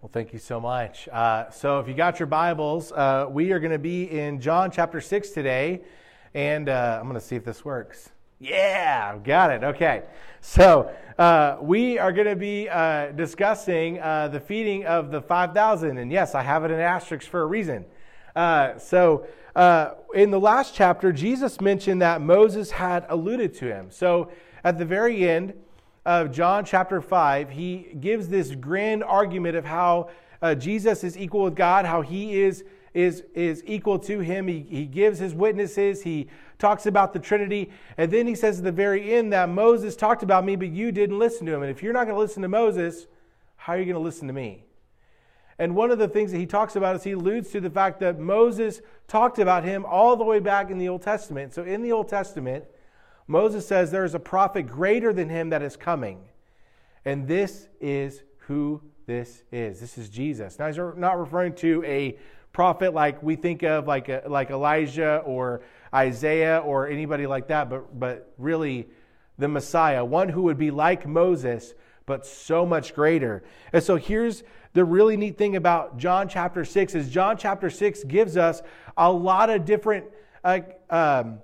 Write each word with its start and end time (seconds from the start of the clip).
Well, 0.00 0.10
thank 0.12 0.32
you 0.32 0.38
so 0.38 0.60
much. 0.60 1.08
Uh, 1.08 1.50
so, 1.50 1.80
if 1.80 1.88
you 1.88 1.94
got 1.94 2.20
your 2.20 2.28
Bibles, 2.28 2.92
uh, 2.92 3.26
we 3.28 3.50
are 3.50 3.58
going 3.58 3.72
to 3.72 3.80
be 3.80 4.04
in 4.04 4.40
John 4.40 4.70
chapter 4.70 5.00
6 5.00 5.30
today. 5.30 5.80
And 6.34 6.68
uh, 6.68 6.98
I'm 7.00 7.08
going 7.08 7.20
to 7.20 7.26
see 7.26 7.34
if 7.34 7.44
this 7.44 7.64
works. 7.64 8.10
Yeah, 8.38 9.18
got 9.18 9.50
it. 9.50 9.64
Okay. 9.64 10.04
So, 10.40 10.94
uh, 11.18 11.56
we 11.60 11.98
are 11.98 12.12
going 12.12 12.28
to 12.28 12.36
be 12.36 12.68
uh, 12.68 13.10
discussing 13.10 13.98
uh, 13.98 14.28
the 14.28 14.38
feeding 14.38 14.86
of 14.86 15.10
the 15.10 15.20
5,000. 15.20 15.98
And 15.98 16.12
yes, 16.12 16.36
I 16.36 16.42
have 16.42 16.64
it 16.64 16.70
in 16.70 16.78
asterisk 16.78 17.28
for 17.28 17.42
a 17.42 17.46
reason. 17.46 17.84
so, 18.36 19.26
in 20.14 20.30
the 20.30 20.40
last 20.40 20.76
chapter, 20.76 21.12
Jesus 21.12 21.60
mentioned 21.60 22.02
that 22.02 22.20
Moses 22.20 22.70
had 22.70 23.04
alluded 23.08 23.52
to 23.54 23.64
him. 23.64 23.90
So, 23.90 24.30
at 24.62 24.78
the 24.78 24.84
very 24.84 25.28
end, 25.28 25.54
of 26.08 26.32
John 26.32 26.64
chapter 26.64 27.02
5, 27.02 27.50
he 27.50 27.90
gives 28.00 28.28
this 28.28 28.54
grand 28.54 29.04
argument 29.04 29.56
of 29.56 29.66
how 29.66 30.08
uh, 30.40 30.54
Jesus 30.54 31.04
is 31.04 31.18
equal 31.18 31.42
with 31.42 31.54
God, 31.54 31.84
how 31.84 32.00
he 32.00 32.40
is, 32.40 32.64
is, 32.94 33.24
is 33.34 33.62
equal 33.66 33.98
to 33.98 34.20
him. 34.20 34.48
He, 34.48 34.60
he 34.70 34.86
gives 34.86 35.18
his 35.18 35.34
witnesses, 35.34 36.02
he 36.02 36.28
talks 36.58 36.86
about 36.86 37.12
the 37.12 37.18
Trinity, 37.18 37.70
and 37.98 38.10
then 38.10 38.26
he 38.26 38.34
says 38.34 38.56
at 38.56 38.64
the 38.64 38.72
very 38.72 39.12
end 39.12 39.34
that 39.34 39.50
Moses 39.50 39.96
talked 39.96 40.22
about 40.22 40.46
me, 40.46 40.56
but 40.56 40.68
you 40.68 40.92
didn't 40.92 41.18
listen 41.18 41.44
to 41.44 41.52
him. 41.52 41.60
And 41.60 41.70
if 41.70 41.82
you're 41.82 41.92
not 41.92 42.04
going 42.04 42.14
to 42.14 42.20
listen 42.20 42.40
to 42.40 42.48
Moses, 42.48 43.06
how 43.56 43.74
are 43.74 43.78
you 43.78 43.84
going 43.84 43.94
to 43.94 44.00
listen 44.00 44.28
to 44.28 44.32
me? 44.32 44.64
And 45.58 45.76
one 45.76 45.90
of 45.90 45.98
the 45.98 46.08
things 46.08 46.32
that 46.32 46.38
he 46.38 46.46
talks 46.46 46.74
about 46.74 46.96
is 46.96 47.04
he 47.04 47.12
alludes 47.12 47.50
to 47.50 47.60
the 47.60 47.68
fact 47.68 48.00
that 48.00 48.18
Moses 48.18 48.80
talked 49.08 49.38
about 49.38 49.62
him 49.62 49.84
all 49.84 50.16
the 50.16 50.24
way 50.24 50.40
back 50.40 50.70
in 50.70 50.78
the 50.78 50.88
Old 50.88 51.02
Testament. 51.02 51.52
So 51.52 51.64
in 51.64 51.82
the 51.82 51.92
Old 51.92 52.08
Testament, 52.08 52.64
Moses 53.28 53.68
says 53.68 53.90
there 53.90 54.06
is 54.06 54.14
a 54.14 54.18
prophet 54.20 54.62
greater 54.62 55.12
than 55.12 55.28
him 55.28 55.50
that 55.50 55.62
is 55.62 55.76
coming. 55.76 56.20
And 57.04 57.28
this 57.28 57.68
is 57.80 58.22
who 58.38 58.80
this 59.06 59.42
is. 59.52 59.80
This 59.80 59.98
is 59.98 60.08
Jesus. 60.08 60.58
Now, 60.58 60.66
he's 60.66 60.78
not 60.78 61.18
referring 61.18 61.54
to 61.56 61.84
a 61.84 62.18
prophet 62.52 62.94
like 62.94 63.22
we 63.22 63.36
think 63.36 63.62
of, 63.62 63.86
like, 63.86 64.08
a, 64.08 64.22
like 64.26 64.50
Elijah 64.50 65.22
or 65.24 65.60
Isaiah 65.94 66.58
or 66.58 66.88
anybody 66.88 67.26
like 67.26 67.48
that, 67.48 67.68
but, 67.68 67.98
but 67.98 68.32
really 68.38 68.88
the 69.36 69.48
Messiah, 69.48 70.04
one 70.04 70.30
who 70.30 70.42
would 70.42 70.58
be 70.58 70.70
like 70.70 71.06
Moses, 71.06 71.74
but 72.06 72.26
so 72.26 72.64
much 72.64 72.94
greater. 72.94 73.44
And 73.72 73.82
so 73.82 73.96
here's 73.96 74.42
the 74.72 74.84
really 74.84 75.16
neat 75.16 75.36
thing 75.36 75.54
about 75.54 75.98
John 75.98 76.28
chapter 76.28 76.64
6 76.64 76.94
is 76.94 77.10
John 77.10 77.36
chapter 77.36 77.68
6 77.68 78.04
gives 78.04 78.36
us 78.36 78.62
a 78.96 79.12
lot 79.12 79.50
of 79.50 79.64
different 79.64 80.06
uh, 80.42 80.60
um, 80.90 81.40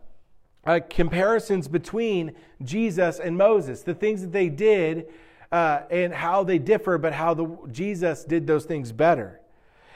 uh, 0.67 0.81
comparisons 0.89 1.69
between 1.69 2.35
Jesus 2.63 3.19
and 3.19 3.37
Moses, 3.37 3.83
the 3.83 3.95
things 3.95 4.23
that 4.23 4.33
they 4.33 4.49
did 4.49 5.07
uh, 5.53 5.83
and 5.91 6.13
how 6.13 6.43
they 6.43 6.59
differ, 6.59 6.99
but 6.99 7.13
how 7.13 7.35
the, 7.35 7.47
Jesus 7.71 8.25
did 8.25 8.47
those 8.47 8.65
things 8.65 8.93
better. 8.93 9.41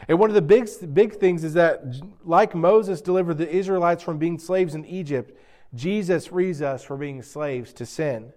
And 0.07 0.19
one 0.19 0.31
of 0.31 0.35
the 0.35 0.43
big, 0.43 0.69
big 0.95 1.17
things 1.17 1.43
is 1.43 1.55
that, 1.55 1.83
like 2.25 2.55
Moses 2.55 3.01
delivered 3.01 3.39
the 3.39 3.49
Israelites 3.49 4.03
from 4.03 4.19
being 4.19 4.39
slaves 4.39 4.75
in 4.75 4.85
Egypt, 4.85 5.37
Jesus 5.75 6.27
frees 6.27 6.63
us 6.63 6.85
from 6.85 7.01
being 7.01 7.23
slaves 7.23 7.73
to 7.75 7.85
sin. 7.85 8.33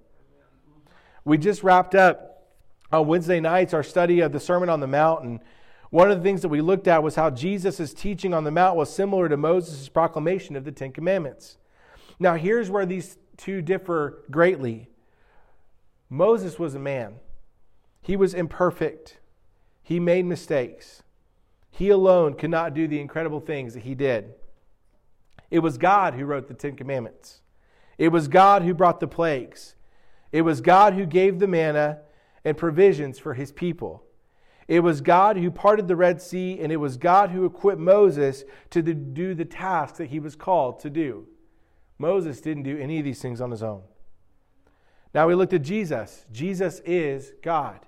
We 1.24 1.38
just 1.38 1.64
wrapped 1.64 1.94
up 1.94 2.48
on 2.92 3.08
Wednesday 3.08 3.40
nights 3.40 3.74
our 3.74 3.84
study 3.84 4.22
of 4.22 4.32
the 4.32 4.40
Sermon 4.40 4.70
on 4.70 4.80
the 4.80 4.88
Mount. 4.88 5.24
And 5.24 5.40
one 5.92 6.12
of 6.12 6.18
the 6.18 6.24
things 6.24 6.42
that 6.42 6.50
we 6.50 6.62
looked 6.62 6.88
at 6.88 7.04
was 7.04 7.16
how 7.16 7.30
Jesus' 7.30 7.94
teaching 7.94 8.34
on 8.34 8.44
the 8.44 8.52
Mount 8.52 8.76
was 8.76 8.94
similar 8.94 9.30
to 9.30 9.38
Moses' 9.38 9.88
proclamation 9.88 10.56
of 10.56 10.66
the 10.66 10.72
Ten 10.72 10.92
Commandments. 10.92 11.58
Now, 12.22 12.36
here's 12.36 12.70
where 12.70 12.86
these 12.86 13.18
two 13.36 13.64
differ 13.64 14.24
greatly 14.30 14.88
Moses 16.08 16.60
was 16.60 16.76
a 16.76 16.80
man, 16.80 17.16
he 18.00 18.16
was 18.16 18.36
imperfect, 18.36 19.18
he 19.82 20.00
made 20.00 20.26
mistakes. 20.26 21.02
He 21.72 21.90
alone 21.90 22.36
could 22.36 22.52
not 22.52 22.76
do 22.76 22.88
the 22.88 23.00
incredible 23.00 23.40
things 23.40 23.74
that 23.74 23.84
he 23.84 23.96
did. 23.96 24.36
It 25.50 25.60
was 25.60 25.80
God 25.80 26.14
who 26.14 26.26
wrote 26.26 26.48
the 26.48 26.54
Ten 26.54 26.76
Commandments. 26.76 27.42
It 27.98 28.10
was 28.10 28.28
God 28.28 28.62
who 28.62 28.76
brought 28.76 29.00
the 29.00 29.08
plagues. 29.08 29.76
It 30.32 30.42
was 30.42 30.62
God 30.62 30.94
who 30.94 31.06
gave 31.08 31.40
the 31.40 31.48
manna 31.48 32.02
and 32.46 32.56
provisions 32.56 33.18
for 33.18 33.34
his 33.34 33.52
people. 33.52 34.04
It 34.68 34.82
was 34.82 35.02
God 35.02 35.38
who 35.38 35.50
parted 35.50 35.88
the 35.88 35.96
Red 35.96 36.22
Sea, 36.22 36.60
and 36.60 36.72
it 36.72 36.78
was 36.78 36.98
God 36.98 37.32
who 37.32 37.46
equipped 37.46 37.82
Moses 37.82 38.44
to 38.70 38.84
do 38.84 39.34
the 39.34 39.46
tasks 39.46 39.98
that 39.98 40.10
he 40.10 40.20
was 40.20 40.36
called 40.36 40.82
to 40.82 40.90
do. 40.90 41.26
Moses 42.02 42.42
didn't 42.42 42.64
do 42.64 42.78
any 42.78 43.00
of 43.00 43.06
these 43.06 43.22
things 43.22 43.40
on 43.40 43.52
his 43.52 43.64
own. 43.64 43.84
Now 45.14 45.28
we 45.28 45.36
looked 45.36 45.54
at 45.54 45.62
Jesus. 45.62 46.26
Jesus 46.32 46.82
is 46.86 47.34
God. 47.42 47.80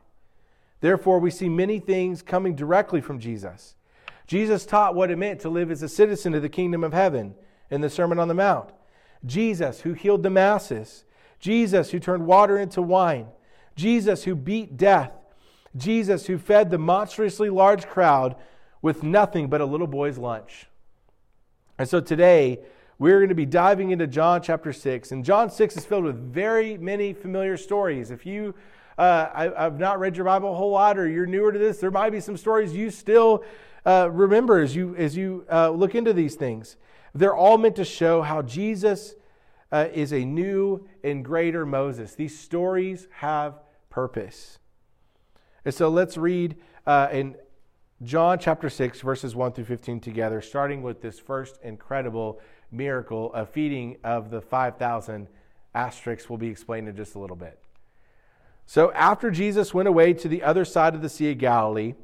Therefore, 0.82 1.20
we 1.20 1.32
see 1.32 1.48
many 1.48 1.80
things 1.80 2.22
coming 2.22 2.56
directly 2.56 3.00
from 3.00 3.20
Jesus. 3.20 3.76
Jesus 4.28 4.66
taught 4.66 4.96
what 4.96 5.12
it 5.12 5.18
meant 5.18 5.40
to 5.42 5.50
live 5.50 5.72
as 5.72 5.82
a 5.82 5.90
citizen 5.90 6.34
of 6.34 6.42
the 6.42 6.50
kingdom 6.50 6.84
of 6.84 6.94
heaven 6.94 7.36
in 7.70 7.82
the 7.82 7.90
Sermon 7.90 8.20
on 8.20 8.28
the 8.28 8.34
Mount. 8.34 8.70
Jesus, 9.26 9.82
who 9.82 9.94
healed 9.94 10.24
the 10.24 10.30
masses. 10.30 11.06
Jesus, 11.40 11.92
who 11.92 12.00
turned 12.00 12.26
water 12.26 12.58
into 12.58 12.82
wine. 12.82 13.28
Jesus, 13.76 14.26
who 14.26 14.36
beat 14.36 14.78
death. 14.78 15.12
Jesus, 15.76 16.28
who 16.28 16.38
fed 16.38 16.70
the 16.70 16.78
monstrously 16.78 17.50
large 17.50 17.88
crowd 17.88 18.36
with 18.82 19.04
nothing 19.04 19.48
but 19.48 19.62
a 19.62 19.66
little 19.66 19.88
boy's 19.88 20.18
lunch. 20.18 20.68
And 21.78 21.88
so 21.88 22.00
today, 22.00 22.60
we're 23.04 23.20
going 23.20 23.28
to 23.28 23.36
be 23.36 23.46
diving 23.46 23.92
into 23.92 24.08
John 24.08 24.42
chapter 24.42 24.72
6. 24.72 25.12
And 25.12 25.26
John 25.26 25.52
6 25.52 25.76
is 25.76 25.84
filled 25.84 26.06
with 26.06 26.16
very 26.16 26.78
many 26.78 27.12
familiar 27.12 27.58
stories. 27.58 28.12
If 28.12 28.26
you 28.26 28.56
uh, 28.98 29.28
I, 29.34 29.64
have 29.64 29.78
not 29.78 30.00
read 30.00 30.16
your 30.16 30.24
Bible 30.24 30.54
a 30.54 30.56
whole 30.56 30.72
lot 30.72 30.98
or 30.98 31.10
you're 31.10 31.26
newer 31.26 31.52
to 31.52 31.60
this, 31.60 31.80
there 31.80 31.92
might 31.92 32.12
be 32.12 32.22
some 32.22 32.38
stories 32.38 32.74
you 32.74 32.90
still 32.90 33.44
uh, 33.86 34.10
remember 34.10 34.62
as 34.62 34.74
you, 34.74 34.96
as 34.96 35.18
you 35.18 35.46
uh, 35.52 35.70
look 35.72 35.96
into 35.96 36.14
these 36.14 36.36
things. 36.36 36.78
They're 37.14 37.36
all 37.36 37.58
meant 37.58 37.76
to 37.76 37.84
show 37.84 38.22
how 38.22 38.42
Jesus 38.42 39.16
uh, 39.70 39.90
is 39.94 40.14
a 40.14 40.24
new 40.24 40.88
and 41.04 41.26
greater 41.26 41.66
Moses. 41.66 42.16
These 42.16 42.40
stories 42.40 43.10
have 43.16 43.60
purpose. 43.90 44.60
And 45.66 45.74
so 45.74 45.90
let's 45.90 46.16
read 46.16 46.56
uh, 46.88 47.10
in 47.12 47.36
John 48.02 48.38
chapter 48.38 48.70
6, 48.70 49.02
verses 49.02 49.36
1 49.36 49.54
through 49.54 49.66
15 49.66 50.00
together, 50.00 50.42
starting 50.42 50.82
with 50.82 51.02
this 51.02 51.20
first 51.20 51.60
incredible 51.64 52.42
miracle 52.74 53.32
of 53.34 53.50
feeding 53.50 53.98
of 54.04 54.30
the 54.30 54.42
5,000 54.42 55.28
asterisks 55.76 56.30
will 56.30 56.38
be 56.38 56.48
explained 56.48 56.88
in 56.90 56.96
just 56.96 57.16
a 57.16 57.20
little 57.20 57.36
bit. 57.36 57.60
So, 58.66 58.92
after 58.94 59.30
Jesus 59.30 59.74
went 59.74 59.88
away 59.88 60.14
to 60.14 60.28
the 60.28 60.44
other 60.44 60.66
side 60.66 60.96
of 60.96 61.02
the 61.02 61.10
Sea 61.10 61.32
of 61.32 61.38
Galilee, 61.38 61.96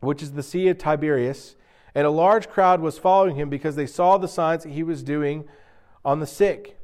which 0.00 0.22
is 0.22 0.32
the 0.32 0.42
Sea 0.42 0.68
of 0.68 0.78
Tiberias, 0.78 1.56
and 1.94 2.06
a 2.06 2.10
large 2.10 2.48
crowd 2.48 2.80
was 2.80 2.98
following 2.98 3.36
him 3.36 3.48
because 3.48 3.76
they 3.76 3.86
saw 3.86 4.18
the 4.18 4.28
signs 4.28 4.64
that 4.64 4.72
he 4.72 4.82
was 4.82 5.02
doing 5.02 5.48
on 6.04 6.20
the 6.20 6.26
sick. 6.26 6.78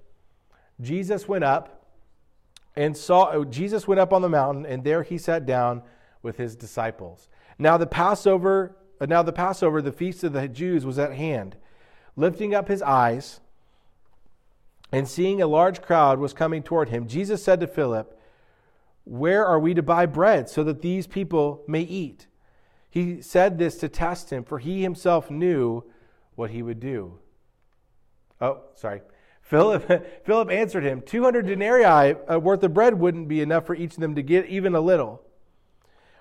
Jesus 0.81 1.29
went 1.29 1.45
up 1.45 1.87
and 2.75 2.97
saw 2.97 3.45
Jesus 3.45 3.87
went 3.87 4.01
up 4.01 4.13
on 4.13 4.23
the 4.23 4.29
mountain 4.29 4.65
and 4.65 4.83
there 4.85 5.03
he 5.03 5.19
sat 5.19 5.45
down 5.45 5.83
with 6.23 6.39
his 6.39 6.57
disciples. 6.57 7.29
Now 7.59 7.77
the 7.77 7.87
Passover 7.87 8.77
now 9.01 9.23
the 9.23 9.33
Passover 9.33 9.83
the 9.83 9.93
feast 9.93 10.25
of 10.25 10.33
the 10.33 10.49
Jews 10.49 10.87
was 10.87 10.99
at 10.99 11.13
hand. 11.13 11.57
Lifting 12.17 12.55
up 12.55 12.69
his 12.69 12.83
eyes 12.83 13.41
and 14.91 15.09
seeing 15.09 15.41
a 15.41 15.47
large 15.47 15.81
crowd 15.81 16.19
was 16.19 16.33
coming 16.33 16.63
toward 16.63 16.91
him, 16.91 17.09
Jesus 17.09 17.43
said 17.43 17.61
to 17.61 17.67
Philip, 17.67 18.19
Where 19.05 19.47
are 19.47 19.59
we 19.59 19.75
to 19.75 19.83
buy 19.83 20.07
bread 20.07 20.49
so 20.49 20.63
that 20.65 20.83
these 20.83 21.07
people 21.07 21.63
may 21.67 21.81
eat? 21.81 22.27
He 22.91 23.23
said 23.23 23.57
this 23.57 23.79
to 23.79 23.89
test 23.89 24.31
him, 24.31 24.45
for 24.45 24.59
he 24.59 24.83
himself 24.83 25.31
knew 25.31 25.85
what 26.35 26.51
he 26.51 26.63
would 26.63 26.79
do. 26.79 27.19
Oh, 28.39 28.61
sorry. 28.75 29.01
Philip, 29.41 30.25
Philip 30.27 30.51
answered 30.51 30.85
him, 30.85 31.01
200 31.01 31.47
denarii 31.47 32.15
uh, 32.29 32.39
worth 32.39 32.63
of 32.63 32.75
bread 32.75 32.95
wouldn't 32.95 33.29
be 33.29 33.41
enough 33.41 33.67
for 33.67 33.75
each 33.75 33.95
of 33.95 34.01
them 34.01 34.15
to 34.15 34.23
get 34.23 34.47
even 34.47 34.75
a 34.75 34.81
little. 34.81 35.23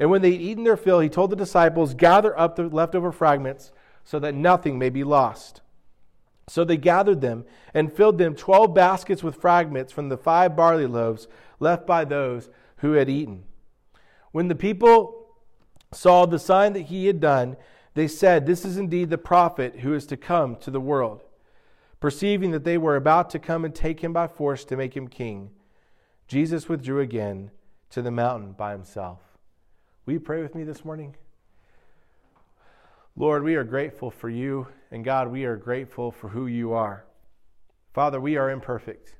And 0.00 0.10
when 0.10 0.22
they 0.22 0.32
had 0.32 0.40
eaten 0.40 0.64
their 0.64 0.78
fill, 0.78 1.00
he 1.00 1.10
told 1.10 1.30
the 1.30 1.36
disciples, 1.36 1.92
Gather 1.92 2.36
up 2.36 2.56
the 2.56 2.64
leftover 2.64 3.12
fragments 3.12 3.70
so 4.02 4.18
that 4.18 4.34
nothing 4.34 4.78
may 4.78 4.88
be 4.88 5.04
lost. 5.04 5.60
So 6.48 6.64
they 6.64 6.78
gathered 6.78 7.20
them 7.20 7.44
and 7.74 7.92
filled 7.92 8.18
them 8.18 8.34
twelve 8.34 8.74
baskets 8.74 9.22
with 9.22 9.40
fragments 9.40 9.92
from 9.92 10.08
the 10.08 10.16
five 10.16 10.56
barley 10.56 10.86
loaves 10.86 11.28
left 11.60 11.86
by 11.86 12.04
those 12.04 12.48
who 12.78 12.92
had 12.92 13.10
eaten. 13.10 13.44
When 14.32 14.48
the 14.48 14.54
people 14.54 15.28
saw 15.92 16.24
the 16.24 16.38
sign 16.38 16.72
that 16.72 16.86
he 16.86 17.06
had 17.06 17.20
done, 17.20 17.56
they 17.94 18.08
said, 18.08 18.46
This 18.46 18.64
is 18.64 18.78
indeed 18.78 19.10
the 19.10 19.18
prophet 19.18 19.80
who 19.80 19.92
is 19.92 20.06
to 20.06 20.16
come 20.16 20.56
to 20.56 20.70
the 20.70 20.80
world. 20.80 21.22
Perceiving 22.00 22.52
that 22.52 22.64
they 22.64 22.78
were 22.78 22.96
about 22.96 23.28
to 23.30 23.38
come 23.38 23.64
and 23.66 23.74
take 23.74 24.00
him 24.00 24.14
by 24.14 24.26
force 24.26 24.64
to 24.64 24.76
make 24.76 24.96
him 24.96 25.08
king, 25.08 25.50
Jesus 26.26 26.68
withdrew 26.68 27.00
again 27.00 27.50
to 27.90 28.00
the 28.00 28.10
mountain 28.10 28.52
by 28.52 28.72
himself. 28.72 29.29
Will 30.10 30.14
you 30.14 30.20
pray 30.20 30.42
with 30.42 30.56
me 30.56 30.64
this 30.64 30.84
morning? 30.84 31.14
Lord, 33.14 33.44
we 33.44 33.54
are 33.54 33.62
grateful 33.62 34.10
for 34.10 34.28
you, 34.28 34.66
and 34.90 35.04
God, 35.04 35.28
we 35.28 35.44
are 35.44 35.54
grateful 35.54 36.10
for 36.10 36.30
who 36.30 36.48
you 36.48 36.72
are. 36.72 37.04
Father, 37.92 38.20
we 38.20 38.36
are 38.36 38.50
imperfect. 38.50 39.14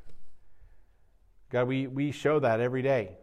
God, 1.49 1.69
we, 1.69 1.87
we 1.87 2.11
show 2.11 2.41
that 2.41 2.59
every 2.59 2.83
day. 2.83 3.19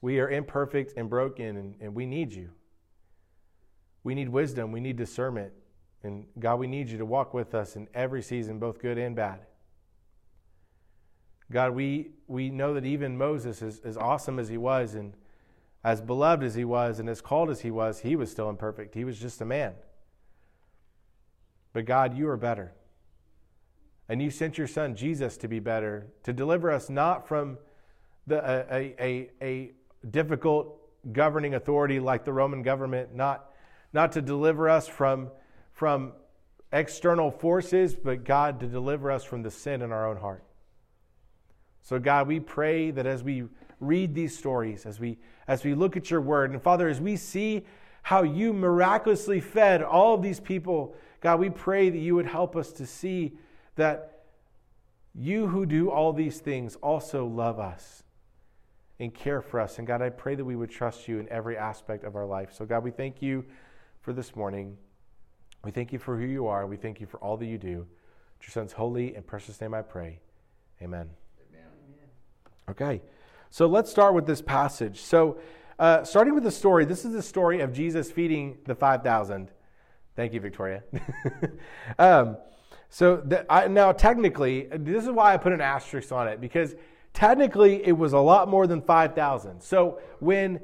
We 0.00 0.18
are 0.18 0.28
imperfect 0.28 0.94
and 0.96 1.08
broken, 1.08 1.56
and, 1.56 1.76
and 1.80 1.94
we 1.94 2.06
need 2.06 2.32
you. 2.32 2.50
We 4.02 4.16
need 4.16 4.30
wisdom. 4.30 4.72
We 4.72 4.80
need 4.80 4.96
discernment. 4.96 5.52
And 6.02 6.26
God, 6.40 6.56
we 6.56 6.66
need 6.66 6.88
you 6.88 6.98
to 6.98 7.06
walk 7.06 7.32
with 7.34 7.54
us 7.54 7.76
in 7.76 7.86
every 7.94 8.22
season, 8.22 8.58
both 8.58 8.80
good 8.80 8.98
and 8.98 9.14
bad. 9.14 9.42
God, 11.52 11.72
we, 11.72 12.14
we 12.26 12.50
know 12.50 12.74
that 12.74 12.84
even 12.84 13.16
Moses, 13.16 13.62
as, 13.62 13.78
as 13.84 13.96
awesome 13.96 14.40
as 14.40 14.48
he 14.48 14.56
was, 14.56 14.96
and 14.96 15.14
as 15.82 16.00
beloved 16.00 16.44
as 16.44 16.54
he 16.54 16.64
was, 16.64 16.98
and 16.98 17.08
as 17.08 17.20
called 17.20 17.50
as 17.50 17.60
he 17.60 17.70
was, 17.70 18.00
he 18.00 18.16
was 18.16 18.30
still 18.30 18.50
imperfect. 18.50 18.94
He 18.94 19.04
was 19.04 19.18
just 19.18 19.40
a 19.40 19.46
man. 19.46 19.74
But 21.72 21.86
God, 21.86 22.16
you 22.16 22.28
are 22.28 22.36
better. 22.36 22.72
And 24.08 24.20
you 24.20 24.30
sent 24.30 24.58
your 24.58 24.66
son, 24.66 24.96
Jesus, 24.96 25.36
to 25.38 25.48
be 25.48 25.60
better, 25.60 26.08
to 26.24 26.32
deliver 26.32 26.70
us 26.70 26.90
not 26.90 27.28
from 27.28 27.58
the, 28.26 28.42
a, 28.44 28.94
a, 29.00 29.30
a 29.40 29.70
difficult 30.10 30.76
governing 31.12 31.54
authority 31.54 32.00
like 32.00 32.24
the 32.24 32.32
Roman 32.32 32.62
government, 32.62 33.14
not, 33.14 33.50
not 33.92 34.12
to 34.12 34.22
deliver 34.22 34.68
us 34.68 34.88
from, 34.88 35.30
from 35.72 36.12
external 36.72 37.30
forces, 37.30 37.94
but 37.94 38.24
God, 38.24 38.60
to 38.60 38.66
deliver 38.66 39.10
us 39.10 39.24
from 39.24 39.42
the 39.42 39.50
sin 39.50 39.80
in 39.80 39.92
our 39.92 40.08
own 40.08 40.16
heart. 40.16 40.44
So, 41.82 41.98
God, 41.98 42.28
we 42.28 42.40
pray 42.40 42.90
that 42.90 43.06
as 43.06 43.22
we 43.22 43.44
read 43.80 44.14
these 44.14 44.36
stories, 44.36 44.86
as 44.86 45.00
we, 45.00 45.18
as 45.48 45.64
we 45.64 45.74
look 45.74 45.96
at 45.96 46.10
your 46.10 46.20
word, 46.20 46.52
and 46.52 46.62
Father, 46.62 46.88
as 46.88 47.00
we 47.00 47.16
see 47.16 47.64
how 48.02 48.22
you 48.22 48.52
miraculously 48.52 49.40
fed 49.40 49.82
all 49.82 50.14
of 50.14 50.22
these 50.22 50.40
people, 50.40 50.94
God, 51.20 51.40
we 51.40 51.50
pray 51.50 51.90
that 51.90 51.98
you 51.98 52.14
would 52.14 52.26
help 52.26 52.56
us 52.56 52.72
to 52.72 52.86
see 52.86 53.32
that 53.76 54.20
you 55.14 55.48
who 55.48 55.66
do 55.66 55.90
all 55.90 56.12
these 56.12 56.38
things 56.38 56.76
also 56.76 57.26
love 57.26 57.58
us 57.58 58.04
and 58.98 59.12
care 59.12 59.40
for 59.40 59.60
us. 59.60 59.78
And 59.78 59.86
God, 59.86 60.02
I 60.02 60.10
pray 60.10 60.34
that 60.34 60.44
we 60.44 60.56
would 60.56 60.70
trust 60.70 61.08
you 61.08 61.18
in 61.18 61.28
every 61.30 61.56
aspect 61.56 62.04
of 62.04 62.16
our 62.16 62.26
life. 62.26 62.52
So, 62.52 62.64
God, 62.64 62.84
we 62.84 62.90
thank 62.90 63.20
you 63.20 63.44
for 64.02 64.12
this 64.12 64.36
morning. 64.36 64.76
We 65.64 65.70
thank 65.70 65.92
you 65.92 65.98
for 65.98 66.16
who 66.16 66.26
you 66.26 66.46
are. 66.46 66.66
We 66.66 66.76
thank 66.76 67.00
you 67.00 67.06
for 67.06 67.18
all 67.18 67.36
that 67.38 67.46
you 67.46 67.58
do. 67.58 67.68
In 67.68 68.42
your 68.42 68.50
son's 68.50 68.72
holy 68.72 69.14
and 69.14 69.26
precious 69.26 69.60
name 69.60 69.74
I 69.74 69.82
pray. 69.82 70.20
Amen. 70.80 71.10
Amen. 71.50 71.66
Okay, 72.70 73.02
so 73.50 73.66
let's 73.66 73.90
start 73.90 74.14
with 74.14 74.26
this 74.26 74.40
passage. 74.40 75.00
So, 75.00 75.38
uh, 75.78 76.04
starting 76.04 76.34
with 76.34 76.44
the 76.44 76.50
story, 76.50 76.84
this 76.84 77.04
is 77.04 77.12
the 77.12 77.22
story 77.22 77.60
of 77.60 77.72
Jesus 77.72 78.12
feeding 78.12 78.58
the 78.66 78.74
5,000. 78.74 79.50
Thank 80.14 80.32
you, 80.32 80.40
Victoria. 80.40 80.82
um, 81.98 82.36
so 82.90 83.16
the, 83.16 83.50
I, 83.50 83.66
now, 83.68 83.92
technically, 83.92 84.68
this 84.70 85.04
is 85.04 85.10
why 85.10 85.32
I 85.32 85.36
put 85.36 85.52
an 85.52 85.60
asterisk 85.60 86.12
on 86.12 86.28
it 86.28 86.40
because 86.40 86.74
technically 87.12 87.84
it 87.86 87.92
was 87.96 88.12
a 88.12 88.18
lot 88.18 88.48
more 88.48 88.66
than 88.66 88.82
5,000. 88.82 89.60
So 89.60 90.00
when 90.20 90.60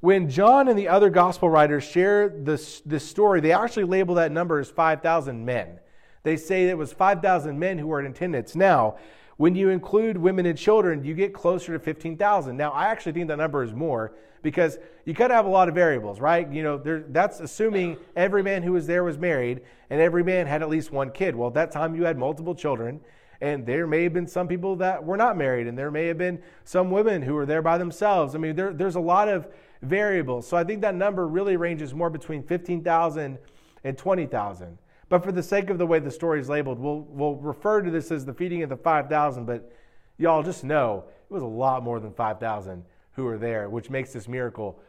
when 0.00 0.30
John 0.30 0.68
and 0.68 0.78
the 0.78 0.88
other 0.88 1.10
gospel 1.10 1.50
writers 1.50 1.84
share 1.84 2.30
this, 2.30 2.80
this 2.86 3.06
story, 3.06 3.40
they 3.40 3.52
actually 3.52 3.84
label 3.84 4.14
that 4.14 4.32
number 4.32 4.58
as 4.58 4.70
5,000 4.70 5.44
men. 5.44 5.78
They 6.22 6.36
say 6.36 6.68
it 6.68 6.76
was 6.76 6.92
5,000 6.92 7.58
men 7.58 7.78
who 7.78 7.86
were 7.86 8.00
in 8.00 8.06
attendance. 8.06 8.54
Now, 8.54 8.96
when 9.36 9.54
you 9.54 9.70
include 9.70 10.18
women 10.18 10.44
and 10.44 10.58
children, 10.58 11.02
you 11.02 11.14
get 11.14 11.32
closer 11.32 11.72
to 11.72 11.78
15,000. 11.78 12.56
Now, 12.56 12.72
I 12.72 12.88
actually 12.88 13.12
think 13.12 13.28
that 13.28 13.38
number 13.38 13.62
is 13.62 13.72
more 13.72 14.12
because 14.42 14.78
you 15.04 15.14
got 15.14 15.28
to 15.28 15.34
have 15.34 15.46
a 15.46 15.50
lot 15.50 15.68
of 15.68 15.74
variables, 15.74 16.20
right? 16.20 16.50
You 16.52 16.62
know, 16.62 16.76
there, 16.76 17.04
that's 17.08 17.40
assuming 17.40 17.96
every 18.16 18.42
man 18.42 18.62
who 18.62 18.72
was 18.72 18.86
there 18.86 19.02
was 19.02 19.18
married 19.18 19.62
and 19.88 20.00
every 20.00 20.22
man 20.22 20.46
had 20.46 20.62
at 20.62 20.68
least 20.68 20.92
one 20.92 21.10
kid. 21.10 21.34
Well, 21.34 21.48
at 21.48 21.54
that 21.54 21.72
time, 21.72 21.94
you 21.94 22.04
had 22.04 22.18
multiple 22.18 22.54
children, 22.54 23.00
and 23.40 23.64
there 23.64 23.86
may 23.86 24.02
have 24.02 24.12
been 24.12 24.26
some 24.26 24.46
people 24.46 24.76
that 24.76 25.02
were 25.02 25.16
not 25.16 25.38
married, 25.38 25.66
and 25.66 25.76
there 25.76 25.90
may 25.90 26.06
have 26.06 26.18
been 26.18 26.42
some 26.64 26.90
women 26.90 27.22
who 27.22 27.34
were 27.34 27.46
there 27.46 27.62
by 27.62 27.78
themselves. 27.78 28.34
I 28.34 28.38
mean, 28.38 28.54
there, 28.54 28.72
there's 28.72 28.96
a 28.96 29.00
lot 29.00 29.28
of 29.28 29.48
variables. 29.82 30.46
So 30.46 30.56
I 30.56 30.64
think 30.64 30.82
that 30.82 30.94
number 30.94 31.26
really 31.26 31.56
ranges 31.56 31.94
more 31.94 32.10
between 32.10 32.42
15,000 32.42 33.38
and 33.84 33.98
20,000. 33.98 34.78
But 35.10 35.24
for 35.24 35.32
the 35.32 35.42
sake 35.42 35.70
of 35.70 35.76
the 35.76 35.86
way 35.86 35.98
the 35.98 36.10
story 36.10 36.40
is 36.40 36.48
labeled, 36.48 36.78
we'll, 36.78 37.00
we'll 37.00 37.34
refer 37.34 37.82
to 37.82 37.90
this 37.90 38.12
as 38.12 38.24
the 38.24 38.32
feeding 38.32 38.62
of 38.62 38.70
the 38.70 38.76
5,000, 38.76 39.44
but 39.44 39.70
y'all 40.16 40.42
just 40.44 40.62
know 40.62 41.04
it 41.28 41.32
was 41.34 41.42
a 41.42 41.46
lot 41.46 41.82
more 41.82 41.98
than 41.98 42.12
5,000 42.12 42.84
who 43.14 43.24
were 43.24 43.36
there, 43.36 43.68
which 43.68 43.90
makes 43.90 44.12
this 44.12 44.28
miracle 44.28 44.80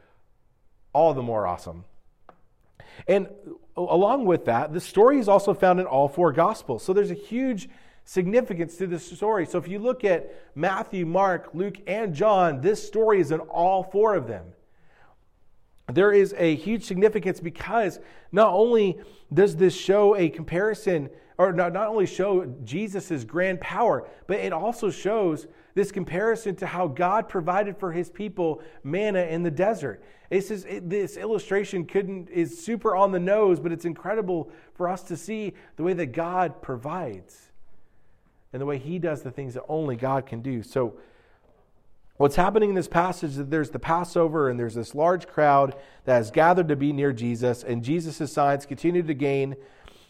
all 0.93 1.15
the 1.15 1.23
more 1.23 1.47
awesome. 1.47 1.85
And 3.07 3.29
along 3.75 4.25
with 4.25 4.45
that, 4.45 4.73
the 4.73 4.79
story 4.79 5.17
is 5.17 5.27
also 5.27 5.55
found 5.55 5.79
in 5.79 5.87
all 5.87 6.07
four 6.07 6.31
Gospels. 6.31 6.83
So 6.83 6.93
there's 6.93 7.09
a 7.09 7.15
huge 7.15 7.67
significance 8.05 8.77
to 8.77 8.85
this 8.85 9.09
story. 9.11 9.47
So 9.47 9.57
if 9.57 9.67
you 9.67 9.79
look 9.79 10.03
at 10.03 10.35
Matthew, 10.53 11.07
Mark, 11.07 11.49
Luke, 11.55 11.77
and 11.87 12.13
John, 12.13 12.61
this 12.61 12.85
story 12.85 13.21
is 13.21 13.31
in 13.31 13.39
all 13.39 13.81
four 13.81 14.13
of 14.13 14.27
them 14.27 14.53
there 15.91 16.11
is 16.11 16.33
a 16.37 16.55
huge 16.55 16.83
significance 16.83 17.39
because 17.39 17.99
not 18.31 18.53
only 18.53 18.99
does 19.33 19.55
this 19.55 19.75
show 19.75 20.15
a 20.15 20.29
comparison, 20.29 21.09
or 21.37 21.51
not, 21.51 21.73
not 21.73 21.87
only 21.87 22.05
show 22.05 22.45
Jesus' 22.63 23.23
grand 23.23 23.59
power, 23.61 24.07
but 24.27 24.37
it 24.37 24.53
also 24.53 24.89
shows 24.89 25.47
this 25.73 25.91
comparison 25.91 26.55
to 26.57 26.67
how 26.67 26.87
God 26.87 27.29
provided 27.29 27.77
for 27.77 27.91
his 27.91 28.09
people 28.09 28.61
manna 28.83 29.21
in 29.21 29.43
the 29.43 29.51
desert. 29.51 30.03
This, 30.29 30.51
is, 30.51 30.65
it, 30.65 30.89
this 30.89 31.17
illustration 31.17 31.85
couldn't, 31.85 32.29
is 32.29 32.63
super 32.63 32.95
on 32.95 33.11
the 33.11 33.19
nose, 33.19 33.59
but 33.59 33.71
it's 33.71 33.85
incredible 33.85 34.51
for 34.75 34.87
us 34.87 35.03
to 35.03 35.17
see 35.17 35.53
the 35.77 35.83
way 35.83 35.93
that 35.93 36.07
God 36.07 36.61
provides 36.61 37.51
and 38.53 38.61
the 38.61 38.65
way 38.65 38.77
he 38.77 38.99
does 38.99 39.21
the 39.21 39.31
things 39.31 39.53
that 39.53 39.63
only 39.67 39.95
God 39.95 40.25
can 40.25 40.41
do. 40.41 40.61
So, 40.61 40.95
What's 42.17 42.35
happening 42.35 42.69
in 42.69 42.75
this 42.75 42.87
passage 42.87 43.31
is 43.31 43.37
that 43.37 43.49
there's 43.49 43.71
the 43.71 43.79
Passover 43.79 44.49
and 44.49 44.59
there's 44.59 44.75
this 44.75 44.93
large 44.93 45.27
crowd 45.27 45.75
that 46.05 46.17
has 46.17 46.29
gathered 46.29 46.67
to 46.67 46.75
be 46.75 46.93
near 46.93 47.13
Jesus, 47.13 47.63
and 47.63 47.83
Jesus' 47.83 48.31
signs 48.31 48.65
continue 48.65 49.01
to 49.01 49.13
gain 49.13 49.55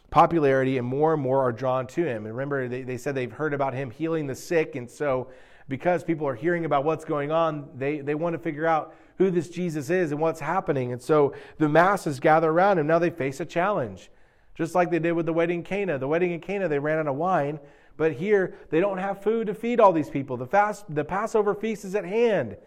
popularity, 0.10 0.78
and 0.78 0.86
more 0.86 1.14
and 1.14 1.22
more 1.22 1.42
are 1.42 1.54
drawn 1.54 1.88
to 1.88 2.04
him. 2.04 2.26
And 2.26 2.36
remember, 2.36 2.68
they, 2.68 2.82
they 2.82 2.98
said 2.98 3.16
they've 3.16 3.32
heard 3.32 3.54
about 3.54 3.74
him 3.74 3.92
healing 3.92 4.28
the 4.28 4.36
sick, 4.36 4.76
and 4.76 4.90
so 4.90 5.30
because 5.70 6.04
people 6.04 6.28
are 6.28 6.36
hearing 6.36 6.66
about 6.66 6.84
what's 6.84 7.06
going 7.06 7.32
on, 7.32 7.70
they, 7.76 8.02
they 8.02 8.14
want 8.14 8.34
to 8.34 8.40
figure 8.40 8.66
out 8.66 8.94
who 9.18 9.32
this 9.32 9.50
Jesus 9.50 9.90
is 9.90 10.12
and 10.12 10.20
what's 10.20 10.42
happening. 10.42 10.92
And 10.92 11.02
so 11.02 11.34
the 11.60 11.70
masses 11.70 12.20
gather 12.20 12.50
around 12.50 12.78
him. 12.78 12.88
Now 12.88 13.00
they 13.00 13.10
face 13.10 13.40
a 13.40 13.46
challenge, 13.46 14.12
just 14.54 14.76
like 14.76 14.92
they 14.92 15.00
did 15.00 15.14
with 15.14 15.26
the 15.26 15.34
wedding 15.34 15.60
in 15.60 15.64
Cana. 15.64 15.98
The 15.98 16.10
wedding 16.10 16.32
in 16.32 16.42
Cana, 16.42 16.68
they 16.68 16.80
ran 16.80 17.00
out 17.00 17.08
of 17.08 17.16
wine. 17.16 17.60
But 17.98 18.14
here, 18.14 18.56
they 18.70 18.80
don't 18.80 18.98
have 18.98 19.22
food 19.22 19.48
to 19.48 19.54
feed 19.54 19.80
all 19.80 19.94
these 19.94 20.10
people. 20.10 20.38
The, 20.38 20.48
fast, 20.48 20.86
the 20.94 21.04
Passover 21.04 21.54
feast 21.54 21.86
is 21.86 21.96
at 21.96 22.06
hand, 22.06 22.58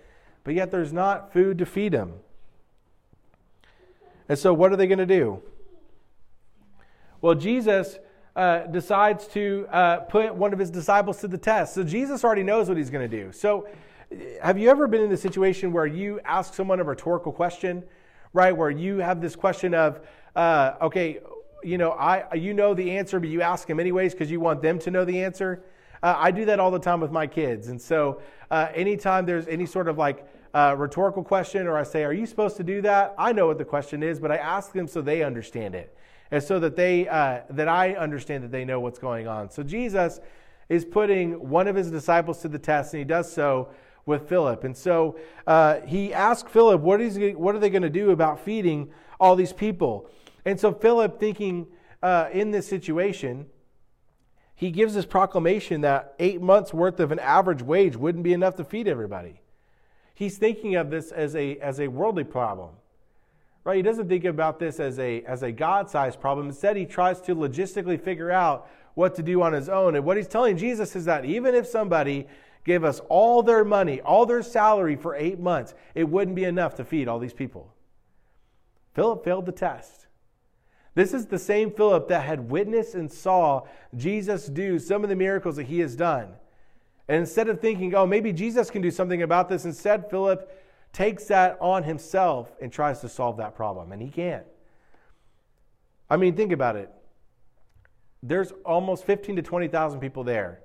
but 0.45 0.55
yet 0.55 0.71
there's 0.71 0.93
not 0.93 1.33
food 1.33 1.59
to 1.59 1.67
feed 1.67 1.93
them. 1.93 2.15
And 4.29 4.39
so, 4.39 4.55
what 4.55 4.73
are 4.73 4.77
they 4.77 4.87
going 4.87 4.99
to 4.99 5.07
do? 5.07 5.43
Well, 7.21 7.35
Jesus 7.35 7.99
uh, 8.37 8.61
decides 8.67 9.27
to 9.29 9.67
uh, 9.71 9.97
put 10.01 10.35
one 10.35 10.53
of 10.53 10.59
his 10.59 10.71
disciples 10.71 11.19
to 11.21 11.29
the 11.29 11.39
test. 11.39 11.75
So, 11.75 11.83
Jesus 11.83 12.25
already 12.25 12.43
knows 12.43 12.69
what 12.69 12.79
he's 12.79 12.91
going 12.91 13.09
to 13.09 13.17
do. 13.25 13.33
So, 13.33 13.69
have 14.43 14.59
you 14.59 14.71
ever 14.71 14.87
been 14.87 15.03
in 15.03 15.13
a 15.13 15.17
situation 15.17 15.73
where 15.73 15.87
you 15.87 16.21
ask 16.25 16.55
someone 16.55 16.81
a 16.81 16.85
rhetorical 16.85 17.33
question, 17.33 17.83
right? 18.33 18.57
Where 18.57 18.71
you 18.71 18.99
have 18.99 19.21
this 19.21 19.37
question 19.37 19.75
of, 19.75 20.01
uh, 20.37 20.75
okay, 20.83 21.19
you 21.65 21.79
know, 21.79 21.93
I 21.93 22.35
you 22.35 22.55
know 22.55 22.75
the 22.75 22.97
answer, 22.97 23.19
but 23.19 23.29
you 23.29 23.43
ask 23.43 23.67
them 23.67 23.81
anyways 23.81 24.13
because 24.13 24.31
you 24.31 24.41
want 24.41 24.63
them 24.63 24.79
to 24.81 24.91
know 24.91 25.05
the 25.05 25.23
answer. 25.25 25.63
Uh, 26.03 26.15
I 26.19 26.31
do 26.31 26.45
that 26.45 26.61
all 26.61 26.71
the 26.71 26.79
time 26.79 27.01
with 27.01 27.11
my 27.11 27.27
kids, 27.27 27.69
and 27.69 27.81
so 27.81 28.21
uh, 28.51 28.69
anytime 28.75 29.25
there's 29.25 29.49
any 29.49 29.65
sort 29.65 29.89
of 29.89 29.97
like 29.97 30.29
uh, 30.53 30.75
rhetorical 30.77 31.25
question, 31.25 31.67
or 31.67 31.79
I 31.79 31.83
say, 31.83 32.05
"Are 32.05 32.13
you 32.13 32.27
supposed 32.27 32.57
to 32.59 32.63
do 32.63 32.83
that?" 32.83 33.15
I 33.17 33.33
know 33.33 33.47
what 33.47 33.59
the 33.59 33.65
question 33.65 34.03
is, 34.03 34.21
but 34.21 34.31
I 34.31 34.37
ask 34.37 34.73
them 34.73 34.87
so 34.87 35.01
they 35.01 35.23
understand 35.23 35.75
it, 35.75 35.97
and 36.31 36.43
so 36.43 36.61
that 36.61 36.77
they 36.77 37.09
uh, 37.09 37.41
that 37.51 37.69
I 37.69 37.95
understand 37.95 38.45
that 38.45 38.53
they 38.53 38.65
know 38.65 38.81
what's 38.81 38.99
going 38.99 39.27
on. 39.27 39.51
So 39.51 39.63
Jesus 39.63 40.21
is 40.69 40.85
putting 40.85 41.49
one 41.49 41.69
of 41.69 41.77
his 41.77 41.91
disciples 41.91 42.41
to 42.43 42.49
the 42.49 42.59
test, 42.59 42.93
and 42.93 42.99
he 42.99 43.05
does 43.05 43.33
so 43.33 43.69
with 44.07 44.29
Philip. 44.29 44.65
And 44.65 44.77
so 44.77 45.19
uh, 45.47 45.81
he 45.87 46.13
asked 46.13 46.49
Philip, 46.49 46.81
"What 46.81 47.01
is 47.01 47.19
what 47.37 47.55
are 47.55 47.59
they 47.59 47.71
going 47.71 47.83
to 47.83 47.91
do 47.91 48.11
about 48.11 48.41
feeding 48.41 48.91
all 49.19 49.37
these 49.37 49.53
people?" 49.53 50.11
And 50.45 50.61
so 50.61 50.73
Philip, 50.73 51.19
thinking 51.19 51.67
uh, 52.03 52.29
in 52.33 52.51
this 52.51 52.67
situation, 52.67 53.47
he 54.55 54.71
gives 54.71 54.95
this 54.95 55.07
proclamation 55.07 55.81
that 55.81 56.15
eight 56.19 56.41
months 56.41 56.73
worth 56.73 57.01
of 57.01 57.11
an 57.13 57.19
average 57.19 57.63
wage 57.63 57.97
wouldn't 57.97 58.25
be 58.25 58.33
enough 58.33 58.57
to 58.57 58.65
feed 58.65 58.87
everybody. 58.87 59.41
He's 60.15 60.39
thinking 60.39 60.77
of 60.77 60.91
this 60.91 61.11
as 61.11 61.35
a, 61.35 61.57
as 61.59 61.81
a 61.81 61.89
worldly 61.89 62.25
problem. 62.25 62.71
right? 63.65 63.77
He 63.77 63.83
doesn't 63.83 64.09
think 64.09 64.25
about 64.25 64.59
this 64.59 64.79
as 64.79 64.99
a, 64.99 65.23
as 65.25 65.43
a 65.43 65.51
God 65.51 65.91
sized 65.91 66.21
problem. 66.21 66.47
Instead, 66.49 66.77
he 66.77 66.87
tries 66.87 67.21
to 67.23 67.35
logistically 67.35 68.01
figure 68.01 68.31
out 68.31 68.69
what 68.95 69.15
to 69.17 69.23
do 69.23 69.43
on 69.43 69.53
his 69.53 69.69
own. 69.69 69.97
And 69.97 70.05
what 70.05 70.17
he's 70.17 70.29
telling 70.29 70.57
Jesus 70.57 70.95
is 70.95 71.07
that 71.07 71.25
even 71.25 71.55
if 71.55 71.67
somebody 71.67 72.29
gave 72.65 72.85
us 72.85 73.01
all 73.09 73.43
their 73.43 73.65
money, 73.65 74.01
all 74.03 74.25
their 74.25 74.43
salary 74.43 74.97
for 74.97 75.15
eight 75.17 75.41
months, 75.41 75.75
it 75.95 76.05
wouldn't 76.05 76.37
be 76.37 76.45
enough 76.45 76.77
to 76.77 76.85
feed 76.85 77.09
all 77.09 77.19
these 77.19 77.33
people. 77.33 77.75
Philip 78.95 79.25
failed 79.25 79.47
the 79.47 79.53
test. 79.53 80.04
This 80.95 81.13
is 81.13 81.27
the 81.27 81.39
same 81.39 81.73
Philip 81.73 82.09
that 82.09 82.25
had 82.25 82.51
witnessed 82.51 82.95
and 82.95 83.11
saw 83.11 83.63
Jesus 83.97 84.47
do 84.47 84.79
some 84.79 85.03
of 85.03 85.09
the 85.09 85.17
miracles 85.17 85.57
that 85.57 85.65
he 85.65 85.81
has 85.81 85.97
done. 85.97 86.29
And 87.09 87.19
instead 87.19 87.49
of 87.49 87.61
thinking, 87.61 87.95
oh, 87.95 88.07
maybe 88.07 88.33
Jesus 88.33 88.71
can 88.71 88.81
do 88.81 88.91
something 88.91 89.23
about 89.23 89.49
this, 89.49 89.65
instead, 89.65 90.09
Philip 90.09 90.51
takes 90.93 91.25
that 91.25 91.59
on 91.61 91.83
himself 91.83 92.51
and 92.63 92.73
tries 92.73 93.01
to 93.01 93.09
solve 93.09 93.37
that 93.39 93.55
problem, 93.57 93.93
and 93.93 94.01
he 94.01 94.09
can't. 94.09 94.47
I 96.09 96.17
mean, 96.17 96.37
think 96.37 96.53
about 96.53 96.77
it. 96.77 96.91
There's 98.23 98.53
almost 98.65 99.05
15 99.05 99.37
to 99.37 99.43
20,000 99.43 100.01
people 100.01 100.25
there. 100.25 100.61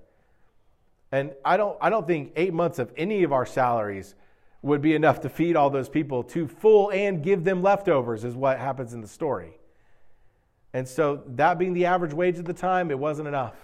And 1.11 1.33
I 1.43 1.57
don't, 1.57 1.77
I 1.81 1.89
don't 1.89 2.05
think 2.05 2.33
eight 2.35 2.53
months 2.53 2.77
of 2.77 2.93
any 2.95 3.23
of 3.23 3.33
our 3.33 3.45
salaries 3.45 4.15
would 4.61 4.81
be 4.81 4.93
enough 4.93 5.21
to 5.21 5.29
feed 5.29 5.55
all 5.55 5.69
those 5.69 5.89
people 5.89 6.23
to 6.23 6.47
full 6.47 6.91
and 6.91 7.23
give 7.23 7.43
them 7.43 7.61
leftovers, 7.61 8.23
is 8.23 8.35
what 8.35 8.59
happens 8.59 8.93
in 8.93 9.01
the 9.01 9.07
story. 9.07 9.58
And 10.73 10.87
so, 10.87 11.23
that 11.27 11.57
being 11.57 11.73
the 11.73 11.85
average 11.85 12.13
wage 12.13 12.37
at 12.37 12.45
the 12.45 12.53
time, 12.53 12.91
it 12.91 12.99
wasn't 12.99 13.27
enough. 13.27 13.55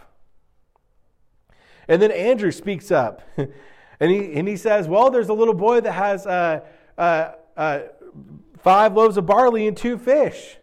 And 1.88 2.02
then 2.02 2.12
Andrew 2.12 2.52
speaks 2.52 2.92
up 2.92 3.22
and 3.38 4.12
he, 4.12 4.34
and 4.34 4.48
he 4.48 4.58
says, 4.58 4.88
Well, 4.88 5.12
there's 5.12 5.30
a 5.30 5.34
little 5.34 5.54
boy 5.54 5.82
that 5.82 5.92
has 5.92 6.26
uh, 6.26 6.62
uh, 6.98 7.32
uh, 7.56 7.80
five 8.58 8.94
loaves 8.94 9.18
of 9.18 9.26
barley 9.26 9.68
and 9.68 9.78
two 9.78 9.98
fish. 9.98 10.58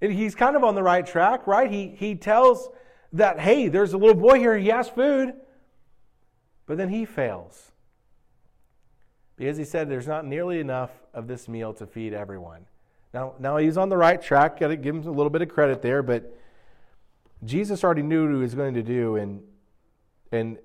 And 0.00 0.12
he's 0.12 0.34
kind 0.34 0.56
of 0.56 0.64
on 0.64 0.74
the 0.74 0.82
right 0.82 1.06
track, 1.06 1.46
right? 1.46 1.70
He, 1.70 1.88
he 1.88 2.14
tells 2.14 2.68
that, 3.12 3.38
Hey, 3.38 3.68
there's 3.68 3.92
a 3.92 3.98
little 3.98 4.20
boy 4.20 4.38
here, 4.38 4.56
he 4.56 4.68
has 4.68 4.88
food. 4.88 5.34
But 6.66 6.78
then 6.78 6.88
he 6.88 7.04
fails 7.04 7.72
because 9.36 9.56
he 9.56 9.64
said 9.64 9.90
there's 9.90 10.06
not 10.06 10.24
nearly 10.24 10.60
enough 10.60 10.90
of 11.12 11.26
this 11.26 11.48
meal 11.48 11.74
to 11.74 11.86
feed 11.86 12.14
everyone. 12.14 12.66
Now, 13.12 13.34
now 13.38 13.56
he's 13.58 13.76
on 13.76 13.88
the 13.88 13.96
right 13.96 14.20
track. 14.20 14.60
Got 14.60 14.68
to 14.68 14.76
give 14.76 14.94
him 14.94 15.06
a 15.06 15.10
little 15.10 15.30
bit 15.30 15.42
of 15.42 15.48
credit 15.48 15.82
there, 15.82 16.02
but 16.02 16.38
Jesus 17.44 17.84
already 17.84 18.02
knew 18.02 18.26
what 18.26 18.34
he 18.34 18.40
was 18.40 18.54
going 18.54 18.74
to 18.74 18.82
do, 18.82 19.16
and 19.16 19.42
and 20.30 20.58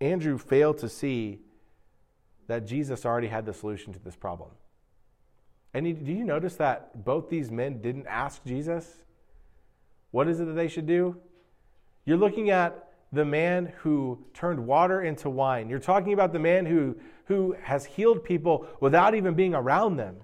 Andrew 0.00 0.38
failed 0.38 0.78
to 0.78 0.88
see 0.88 1.40
that 2.46 2.66
Jesus 2.66 3.04
already 3.04 3.28
had 3.28 3.44
the 3.44 3.52
solution 3.52 3.92
to 3.92 3.98
this 3.98 4.16
problem. 4.16 4.50
And 5.74 5.86
he, 5.86 5.92
do 5.92 6.12
you 6.12 6.24
notice 6.24 6.56
that 6.56 7.04
both 7.04 7.28
these 7.28 7.50
men 7.50 7.80
didn't 7.80 8.06
ask 8.06 8.44
Jesus, 8.44 8.86
what 10.10 10.28
is 10.28 10.40
it 10.40 10.46
that 10.46 10.54
they 10.54 10.68
should 10.68 10.86
do? 10.86 11.16
You're 12.04 12.16
looking 12.16 12.50
at 12.50 12.88
the 13.12 13.24
man 13.24 13.72
who 13.78 14.24
turned 14.34 14.66
water 14.66 15.02
into 15.02 15.28
wine. 15.28 15.68
You're 15.68 15.78
talking 15.78 16.12
about 16.12 16.32
the 16.32 16.38
man 16.38 16.66
who, 16.66 16.96
who 17.26 17.56
has 17.62 17.84
healed 17.84 18.24
people 18.24 18.66
without 18.80 19.14
even 19.14 19.34
being 19.34 19.54
around 19.54 19.96
them. 19.96 20.16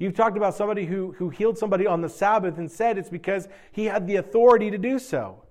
You've 0.00 0.14
talked 0.14 0.38
about 0.38 0.54
somebody 0.54 0.86
who, 0.86 1.12
who 1.18 1.28
healed 1.28 1.58
somebody 1.58 1.86
on 1.86 2.00
the 2.00 2.08
Sabbath 2.08 2.56
and 2.56 2.70
said 2.72 2.96
it's 2.96 3.10
because 3.10 3.48
he 3.70 3.84
had 3.84 4.06
the 4.06 4.16
authority 4.16 4.70
to 4.70 4.78
do 4.78 4.98
so. 4.98 5.42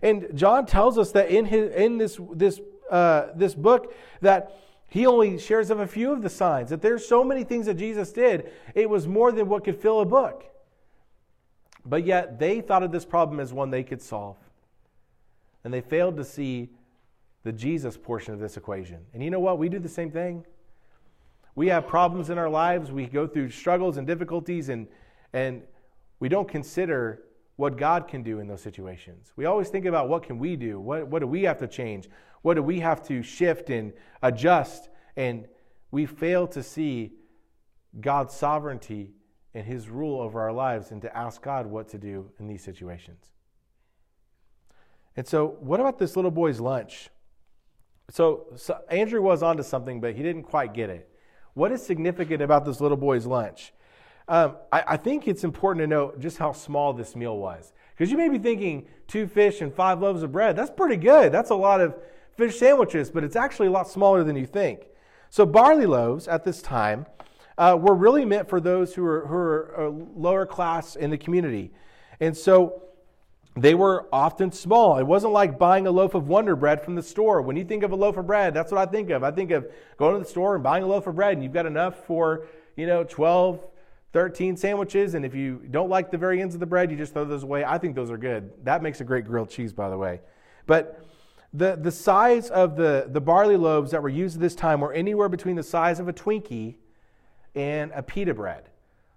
And 0.00 0.28
John 0.34 0.64
tells 0.64 0.96
us 0.96 1.12
that 1.12 1.28
in, 1.28 1.44
his, 1.44 1.70
in 1.74 1.98
this, 1.98 2.18
this, 2.32 2.58
uh, 2.90 3.26
this 3.34 3.54
book 3.54 3.94
that 4.22 4.56
he 4.88 5.06
only 5.06 5.38
shares 5.38 5.70
of 5.70 5.78
a 5.78 5.86
few 5.86 6.10
of 6.10 6.22
the 6.22 6.30
signs, 6.30 6.70
that 6.70 6.80
there's 6.80 7.06
so 7.06 7.22
many 7.22 7.44
things 7.44 7.66
that 7.66 7.74
Jesus 7.74 8.12
did, 8.12 8.50
it 8.74 8.88
was 8.88 9.06
more 9.06 9.30
than 9.30 9.46
what 9.46 9.62
could 9.62 9.76
fill 9.76 10.00
a 10.00 10.06
book. 10.06 10.46
But 11.84 12.06
yet 12.06 12.38
they 12.38 12.62
thought 12.62 12.82
of 12.82 12.92
this 12.92 13.04
problem 13.04 13.40
as 13.40 13.52
one 13.52 13.68
they 13.68 13.82
could 13.82 14.00
solve. 14.00 14.38
And 15.64 15.72
they 15.72 15.82
failed 15.82 16.16
to 16.16 16.24
see 16.24 16.70
the 17.44 17.52
Jesus 17.52 17.98
portion 17.98 18.32
of 18.32 18.40
this 18.40 18.56
equation. 18.56 19.00
And 19.12 19.22
you 19.22 19.30
know 19.30 19.40
what? 19.40 19.58
We 19.58 19.68
do 19.68 19.78
the 19.78 19.88
same 19.88 20.10
thing. 20.10 20.46
We 21.54 21.68
have 21.68 21.86
problems 21.86 22.30
in 22.30 22.38
our 22.38 22.48
lives, 22.48 22.90
we 22.90 23.06
go 23.06 23.26
through 23.26 23.50
struggles 23.50 23.96
and 23.96 24.06
difficulties, 24.06 24.68
and, 24.68 24.86
and 25.32 25.62
we 26.18 26.28
don't 26.28 26.48
consider 26.48 27.24
what 27.56 27.76
God 27.76 28.08
can 28.08 28.22
do 28.22 28.40
in 28.40 28.46
those 28.46 28.62
situations. 28.62 29.32
We 29.36 29.44
always 29.44 29.68
think 29.68 29.84
about 29.84 30.08
what 30.08 30.22
can 30.22 30.38
we 30.38 30.56
do? 30.56 30.80
What, 30.80 31.06
what 31.08 31.18
do 31.20 31.26
we 31.26 31.42
have 31.42 31.58
to 31.58 31.68
change? 31.68 32.08
What 32.40 32.54
do 32.54 32.62
we 32.62 32.80
have 32.80 33.06
to 33.08 33.22
shift 33.22 33.70
and 33.70 33.92
adjust? 34.22 34.88
And 35.16 35.46
we 35.90 36.06
fail 36.06 36.46
to 36.48 36.62
see 36.62 37.12
God's 38.00 38.34
sovereignty 38.34 39.12
and 39.54 39.66
his 39.66 39.88
rule 39.88 40.20
over 40.20 40.40
our 40.40 40.52
lives 40.52 40.90
and 40.90 41.02
to 41.02 41.16
ask 41.16 41.42
God 41.42 41.66
what 41.66 41.88
to 41.88 41.98
do 41.98 42.30
in 42.38 42.46
these 42.46 42.62
situations. 42.62 43.26
And 45.14 45.26
so, 45.26 45.56
what 45.60 45.78
about 45.78 45.98
this 45.98 46.16
little 46.16 46.30
boy's 46.30 46.58
lunch? 46.58 47.10
So, 48.08 48.46
so 48.56 48.78
Andrew 48.90 49.20
was 49.20 49.42
onto 49.42 49.62
something, 49.62 50.00
but 50.00 50.14
he 50.14 50.22
didn't 50.22 50.44
quite 50.44 50.72
get 50.72 50.88
it. 50.88 51.11
What 51.54 51.72
is 51.72 51.84
significant 51.84 52.42
about 52.42 52.64
this 52.64 52.80
little 52.80 52.96
boy's 52.96 53.26
lunch? 53.26 53.72
Um, 54.28 54.56
I, 54.70 54.84
I, 54.88 54.96
think 54.96 55.26
it's 55.26 55.44
important 55.44 55.82
to 55.82 55.86
note 55.86 56.20
just 56.20 56.38
how 56.38 56.52
small 56.52 56.92
this 56.92 57.16
meal 57.16 57.36
was. 57.36 57.72
Because 57.90 58.10
you 58.10 58.16
may 58.16 58.28
be 58.28 58.38
thinking 58.38 58.86
two 59.06 59.26
fish 59.26 59.60
and 59.60 59.74
five 59.74 60.00
loaves 60.00 60.22
of 60.22 60.32
bread. 60.32 60.56
That's 60.56 60.70
pretty 60.70 60.96
good. 60.96 61.32
That's 61.32 61.50
a 61.50 61.54
lot 61.54 61.80
of 61.80 61.94
fish 62.36 62.58
sandwiches, 62.58 63.10
but 63.10 63.24
it's 63.24 63.36
actually 63.36 63.66
a 63.66 63.70
lot 63.70 63.88
smaller 63.88 64.24
than 64.24 64.36
you 64.36 64.46
think. 64.46 64.86
So, 65.28 65.44
barley 65.44 65.86
loaves 65.86 66.28
at 66.28 66.44
this 66.44 66.62
time 66.62 67.06
uh, 67.58 67.76
were 67.78 67.94
really 67.94 68.24
meant 68.24 68.48
for 68.48 68.60
those 68.60 68.94
who 68.94 69.04
are, 69.04 69.26
who 69.26 69.34
are 69.34 69.86
uh, 69.86 69.90
lower 69.90 70.46
class 70.46 70.96
in 70.96 71.10
the 71.10 71.18
community. 71.18 71.72
And 72.20 72.36
so, 72.36 72.82
they 73.54 73.74
were 73.74 74.06
often 74.12 74.50
small. 74.50 74.98
It 74.98 75.04
wasn't 75.04 75.34
like 75.34 75.58
buying 75.58 75.86
a 75.86 75.90
loaf 75.90 76.14
of 76.14 76.26
Wonder 76.26 76.56
Bread 76.56 76.82
from 76.82 76.94
the 76.94 77.02
store. 77.02 77.42
When 77.42 77.56
you 77.56 77.64
think 77.64 77.82
of 77.82 77.92
a 77.92 77.96
loaf 77.96 78.16
of 78.16 78.26
bread, 78.26 78.54
that's 78.54 78.72
what 78.72 78.80
I 78.80 78.90
think 78.90 79.10
of. 79.10 79.22
I 79.22 79.30
think 79.30 79.50
of 79.50 79.70
going 79.98 80.14
to 80.14 80.20
the 80.20 80.28
store 80.28 80.54
and 80.54 80.64
buying 80.64 80.82
a 80.82 80.86
loaf 80.86 81.06
of 81.06 81.16
bread, 81.16 81.34
and 81.34 81.42
you've 81.42 81.52
got 81.52 81.66
enough 81.66 82.06
for, 82.06 82.46
you 82.76 82.86
know, 82.86 83.04
12, 83.04 83.62
13 84.14 84.56
sandwiches, 84.56 85.14
and 85.14 85.24
if 85.24 85.34
you 85.34 85.62
don't 85.70 85.90
like 85.90 86.10
the 86.10 86.18
very 86.18 86.40
ends 86.40 86.54
of 86.54 86.60
the 86.60 86.66
bread, 86.66 86.90
you 86.90 86.96
just 86.96 87.12
throw 87.12 87.24
those 87.26 87.42
away. 87.42 87.64
I 87.64 87.76
think 87.76 87.94
those 87.94 88.10
are 88.10 88.18
good. 88.18 88.50
That 88.64 88.82
makes 88.82 89.00
a 89.00 89.04
great 89.04 89.26
grilled 89.26 89.50
cheese, 89.50 89.72
by 89.72 89.90
the 89.90 89.98
way. 89.98 90.20
But 90.66 91.04
the, 91.52 91.76
the 91.76 91.90
size 91.90 92.48
of 92.48 92.76
the, 92.76 93.08
the 93.10 93.20
barley 93.20 93.58
loaves 93.58 93.90
that 93.90 94.02
were 94.02 94.08
used 94.08 94.36
at 94.36 94.40
this 94.40 94.54
time 94.54 94.80
were 94.80 94.94
anywhere 94.94 95.28
between 95.28 95.56
the 95.56 95.62
size 95.62 96.00
of 96.00 96.08
a 96.08 96.12
Twinkie 96.12 96.76
and 97.54 97.92
a 97.94 98.02
pita 98.02 98.32
bread. 98.32 98.70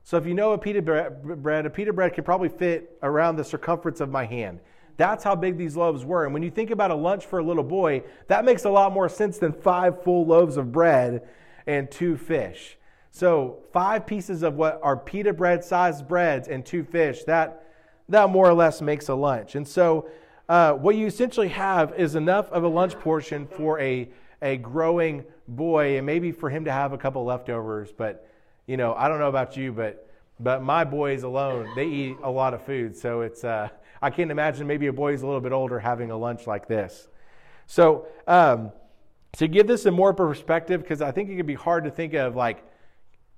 So 0.05 0.17
if 0.17 0.27
you 0.27 0.35
know 0.35 0.53
a 0.53 0.57
pita 0.59 0.83
bread, 0.83 1.65
a 1.65 1.69
pita 1.71 1.91
bread 1.91 2.13
could 2.13 2.25
probably 2.25 2.47
fit 2.47 2.95
around 3.01 3.37
the 3.37 3.43
circumference 3.43 4.01
of 4.01 4.11
my 4.11 4.23
hand. 4.23 4.59
That's 4.97 5.23
how 5.23 5.35
big 5.35 5.57
these 5.57 5.75
loaves 5.75 6.05
were. 6.05 6.25
And 6.25 6.33
when 6.33 6.43
you 6.43 6.51
think 6.51 6.69
about 6.69 6.91
a 6.91 6.95
lunch 6.95 7.25
for 7.25 7.39
a 7.39 7.43
little 7.43 7.63
boy, 7.63 8.03
that 8.27 8.45
makes 8.45 8.65
a 8.65 8.69
lot 8.69 8.93
more 8.93 9.09
sense 9.09 9.39
than 9.39 9.51
five 9.51 10.03
full 10.03 10.27
loaves 10.27 10.57
of 10.57 10.71
bread 10.71 11.27
and 11.65 11.89
two 11.89 12.17
fish. 12.17 12.77
So 13.09 13.63
five 13.73 14.05
pieces 14.05 14.43
of 14.43 14.53
what 14.53 14.79
are 14.83 14.95
pita 14.95 15.33
bread 15.33 15.63
sized 15.63 16.07
breads 16.07 16.47
and 16.47 16.63
two 16.63 16.83
fish, 16.83 17.23
that, 17.23 17.65
that 18.07 18.29
more 18.29 18.47
or 18.47 18.53
less 18.53 18.83
makes 18.83 19.09
a 19.09 19.15
lunch. 19.15 19.55
And 19.55 19.67
so 19.67 20.07
uh, 20.47 20.73
what 20.73 20.95
you 20.95 21.07
essentially 21.07 21.49
have 21.49 21.95
is 21.97 22.13
enough 22.13 22.51
of 22.51 22.63
a 22.63 22.69
lunch 22.69 22.93
portion 22.99 23.47
for 23.47 23.79
a, 23.79 24.07
a 24.43 24.57
growing 24.57 25.23
boy 25.47 25.97
and 25.97 26.05
maybe 26.05 26.31
for 26.31 26.51
him 26.51 26.63
to 26.65 26.71
have 26.71 26.93
a 26.93 26.97
couple 26.99 27.25
leftovers. 27.25 27.91
But, 27.91 28.29
you 28.67 28.77
know, 28.77 28.93
I 28.93 29.07
don't 29.07 29.19
know 29.19 29.29
about 29.29 29.57
you, 29.57 29.71
but, 29.71 30.09
but 30.39 30.63
my 30.63 30.83
boys 30.83 31.23
alone, 31.23 31.69
they 31.75 31.85
eat 31.85 32.17
a 32.23 32.29
lot 32.29 32.53
of 32.53 32.63
food. 32.65 32.95
So 32.95 33.21
it's, 33.21 33.43
uh, 33.43 33.69
I 34.01 34.09
can't 34.09 34.31
imagine 34.31 34.67
maybe 34.67 34.87
a 34.87 34.93
boy 34.93 35.11
who's 35.11 35.21
a 35.21 35.25
little 35.25 35.41
bit 35.41 35.51
older 35.51 35.79
having 35.79 36.11
a 36.11 36.17
lunch 36.17 36.47
like 36.47 36.67
this. 36.67 37.07
So 37.67 38.07
um, 38.27 38.71
to 39.33 39.47
give 39.47 39.67
this 39.67 39.85
a 39.85 39.91
more 39.91 40.13
perspective, 40.13 40.81
because 40.81 41.01
I 41.01 41.11
think 41.11 41.29
it 41.29 41.35
could 41.35 41.47
be 41.47 41.55
hard 41.55 41.83
to 41.85 41.91
think 41.91 42.13
of 42.13 42.35
like, 42.35 42.63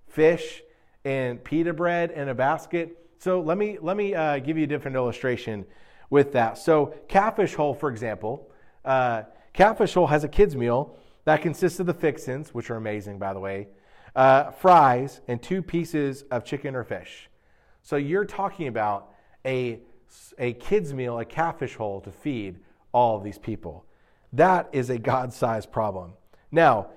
fish 0.07 0.63
and 1.05 1.43
pita 1.43 1.73
bread 1.73 2.11
in 2.11 2.29
a 2.29 2.33
basket. 2.33 2.97
So 3.19 3.41
let 3.41 3.57
me 3.57 3.77
let 3.81 3.95
me 3.97 4.15
uh, 4.15 4.39
give 4.39 4.57
you 4.57 4.63
a 4.63 4.67
different 4.67 4.95
illustration 4.95 5.65
with 6.09 6.31
that. 6.31 6.57
So 6.57 6.95
catfish 7.07 7.53
hole, 7.53 7.75
for 7.75 7.89
example, 7.89 8.49
uh, 8.83 9.23
catfish 9.53 9.93
hole 9.93 10.07
has 10.07 10.23
a 10.23 10.27
kids 10.27 10.55
meal 10.55 10.95
that 11.25 11.41
consists 11.41 11.79
of 11.79 11.85
the 11.85 11.93
fixins, 11.93 12.53
which 12.53 12.71
are 12.71 12.77
amazing, 12.77 13.19
by 13.19 13.33
the 13.33 13.39
way, 13.39 13.67
uh, 14.17 14.51
fries, 14.51 15.21
and 15.29 15.41
two 15.41 15.61
pieces 15.61 16.23
of 16.31 16.43
chicken 16.43 16.75
or 16.75 16.83
fish. 16.83 17.29
So 17.83 17.95
you're 17.95 18.25
talking 18.25 18.67
about 18.67 19.13
a 19.45 19.79
a 20.37 20.53
kids 20.53 20.93
meal, 20.93 21.19
a 21.19 21.25
catfish 21.25 21.75
hole 21.75 22.01
to 22.01 22.11
feed 22.11 22.59
all 22.91 23.17
of 23.17 23.23
these 23.23 23.37
people. 23.37 23.85
That 24.33 24.69
is 24.71 24.89
a 24.89 24.97
God-sized 24.97 25.71
problem. 25.71 26.13
Now, 26.51 26.87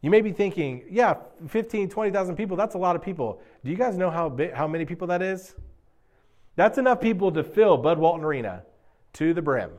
you 0.00 0.10
may 0.10 0.20
be 0.20 0.32
thinking, 0.32 0.84
yeah, 0.90 1.14
15, 1.48 1.88
20,000 1.88 2.36
people, 2.36 2.56
that's 2.56 2.74
a 2.74 2.78
lot 2.78 2.96
of 2.96 3.02
people. 3.02 3.40
Do 3.64 3.70
you 3.70 3.76
guys 3.76 3.96
know 3.96 4.10
how, 4.10 4.36
how 4.52 4.66
many 4.66 4.84
people 4.84 5.06
that 5.08 5.22
is? 5.22 5.54
That's 6.56 6.78
enough 6.78 7.00
people 7.00 7.32
to 7.32 7.42
fill 7.42 7.76
Bud 7.76 7.98
Walton 7.98 8.24
Arena 8.24 8.62
to 9.14 9.32
the 9.32 9.42
brim. 9.42 9.70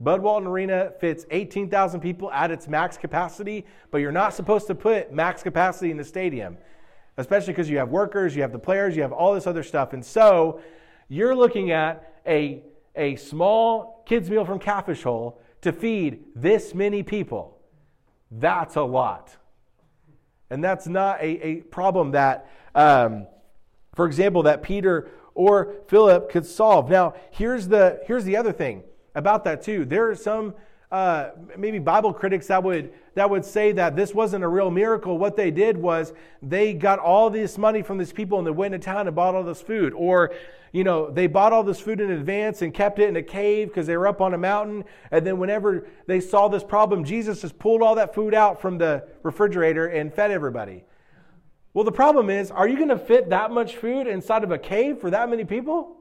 Bud 0.00 0.22
Walton 0.22 0.46
Arena 0.48 0.92
fits 1.00 1.26
18,000 1.30 2.00
people 2.00 2.30
at 2.30 2.50
its 2.50 2.68
max 2.68 2.96
capacity, 2.96 3.66
but 3.90 3.98
you're 3.98 4.12
not 4.12 4.32
supposed 4.32 4.68
to 4.68 4.74
put 4.74 5.12
max 5.12 5.42
capacity 5.42 5.90
in 5.90 5.96
the 5.96 6.04
stadium. 6.04 6.56
especially 7.16 7.52
because 7.52 7.68
you 7.68 7.78
have 7.78 7.88
workers, 7.88 8.36
you 8.36 8.42
have 8.42 8.52
the 8.52 8.58
players, 8.60 8.94
you 8.94 9.02
have 9.02 9.10
all 9.10 9.34
this 9.34 9.48
other 9.48 9.64
stuff. 9.64 9.92
And 9.92 10.04
so 10.04 10.60
you're 11.08 11.34
looking 11.34 11.72
at 11.72 12.20
a, 12.24 12.62
a 12.94 13.16
small 13.16 14.04
kids' 14.06 14.30
meal 14.30 14.44
from 14.44 14.60
Catfish 14.60 15.02
Hole 15.02 15.40
to 15.62 15.72
feed 15.72 16.24
this 16.36 16.74
many 16.74 17.02
people. 17.02 17.58
That's 18.30 18.76
a 18.76 18.82
lot. 18.82 19.36
And 20.48 20.62
that's 20.62 20.86
not 20.86 21.20
a, 21.20 21.46
a 21.46 21.54
problem 21.62 22.12
that, 22.12 22.48
um, 22.74 23.26
for 23.96 24.06
example, 24.06 24.44
that 24.44 24.62
Peter 24.62 25.10
or 25.34 25.74
Philip 25.88 26.30
could 26.30 26.46
solve. 26.46 26.88
Now, 26.88 27.14
here's 27.32 27.66
the, 27.66 28.00
here's 28.06 28.24
the 28.24 28.36
other 28.36 28.52
thing 28.52 28.84
about 29.18 29.44
that, 29.44 29.62
too. 29.62 29.84
There 29.84 30.08
are 30.08 30.14
some 30.14 30.54
uh, 30.90 31.30
maybe 31.56 31.78
Bible 31.78 32.14
critics 32.14 32.46
that 32.46 32.62
would 32.62 32.92
that 33.14 33.28
would 33.28 33.44
say 33.44 33.72
that 33.72 33.94
this 33.94 34.14
wasn't 34.14 34.42
a 34.42 34.48
real 34.48 34.70
miracle. 34.70 35.18
What 35.18 35.36
they 35.36 35.50
did 35.50 35.76
was 35.76 36.14
they 36.40 36.72
got 36.72 36.98
all 36.98 37.28
this 37.28 37.58
money 37.58 37.82
from 37.82 37.98
these 37.98 38.12
people 38.12 38.38
and 38.38 38.46
they 38.46 38.52
went 38.52 38.72
to 38.72 38.78
town 38.78 39.06
and 39.06 39.14
bought 39.14 39.34
all 39.34 39.42
this 39.42 39.60
food, 39.60 39.92
or 39.92 40.32
you 40.72 40.84
know 40.84 41.10
they 41.10 41.26
bought 41.26 41.52
all 41.52 41.62
this 41.62 41.78
food 41.78 42.00
in 42.00 42.10
advance 42.10 42.62
and 42.62 42.72
kept 42.72 42.98
it 43.00 43.08
in 43.08 43.16
a 43.16 43.22
cave 43.22 43.68
because 43.68 43.86
they 43.86 43.98
were 43.98 44.06
up 44.06 44.22
on 44.22 44.32
a 44.32 44.38
mountain. 44.38 44.84
And 45.10 45.26
then 45.26 45.38
whenever 45.38 45.86
they 46.06 46.20
saw 46.20 46.48
this 46.48 46.64
problem, 46.64 47.04
Jesus 47.04 47.42
just 47.42 47.58
pulled 47.58 47.82
all 47.82 47.96
that 47.96 48.14
food 48.14 48.32
out 48.32 48.62
from 48.62 48.78
the 48.78 49.06
refrigerator 49.22 49.88
and 49.88 50.14
fed 50.14 50.30
everybody. 50.30 50.84
Well, 51.74 51.84
the 51.84 51.92
problem 51.92 52.30
is, 52.30 52.50
are 52.50 52.66
you 52.66 52.76
going 52.76 52.88
to 52.88 52.98
fit 52.98 53.28
that 53.28 53.50
much 53.50 53.76
food 53.76 54.06
inside 54.06 54.42
of 54.42 54.52
a 54.52 54.58
cave 54.58 55.00
for 55.00 55.10
that 55.10 55.28
many 55.28 55.44
people? 55.44 55.97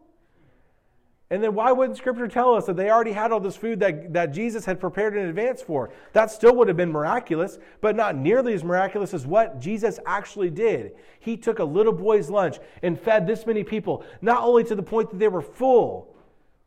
And 1.30 1.44
then 1.44 1.54
why 1.54 1.74
wouldn't 1.74 1.98
Scripture 1.98 2.30
tell 2.30 2.54
us 2.54 2.66
that 2.68 2.78
they 2.78 2.90
already 2.90 3.12
had 3.12 3.34
all 3.34 3.42
this 3.42 3.58
food 3.58 3.82
that, 3.82 4.14
that 4.14 4.28
Jesus 4.28 4.64
had 4.64 4.80
prepared 4.80 5.18
in 5.18 5.26
advance 5.26 5.62
for? 5.62 5.90
That 6.14 6.32
still 6.32 6.56
would 6.56 6.70
have 6.70 6.78
been 6.78 6.92
miraculous, 6.92 7.58
but 7.82 7.98
not 7.98 8.16
nearly 8.16 8.54
as 8.54 8.64
miraculous 8.64 9.14
as 9.14 9.28
what 9.28 9.60
Jesus 9.60 10.00
actually 10.06 10.50
did. 10.50 10.94
He 11.20 11.36
took 11.36 11.60
a 11.60 11.66
little 11.66 11.92
boy's 11.92 12.30
lunch 12.30 12.60
and 12.82 12.98
fed 12.98 13.28
this 13.28 13.46
many 13.46 13.66
people, 13.66 14.06
not 14.22 14.42
only 14.42 14.64
to 14.66 14.76
the 14.76 14.84
point 14.84 15.10
that 15.10 15.20
they 15.20 15.28
were 15.28 15.42
full, 15.42 16.16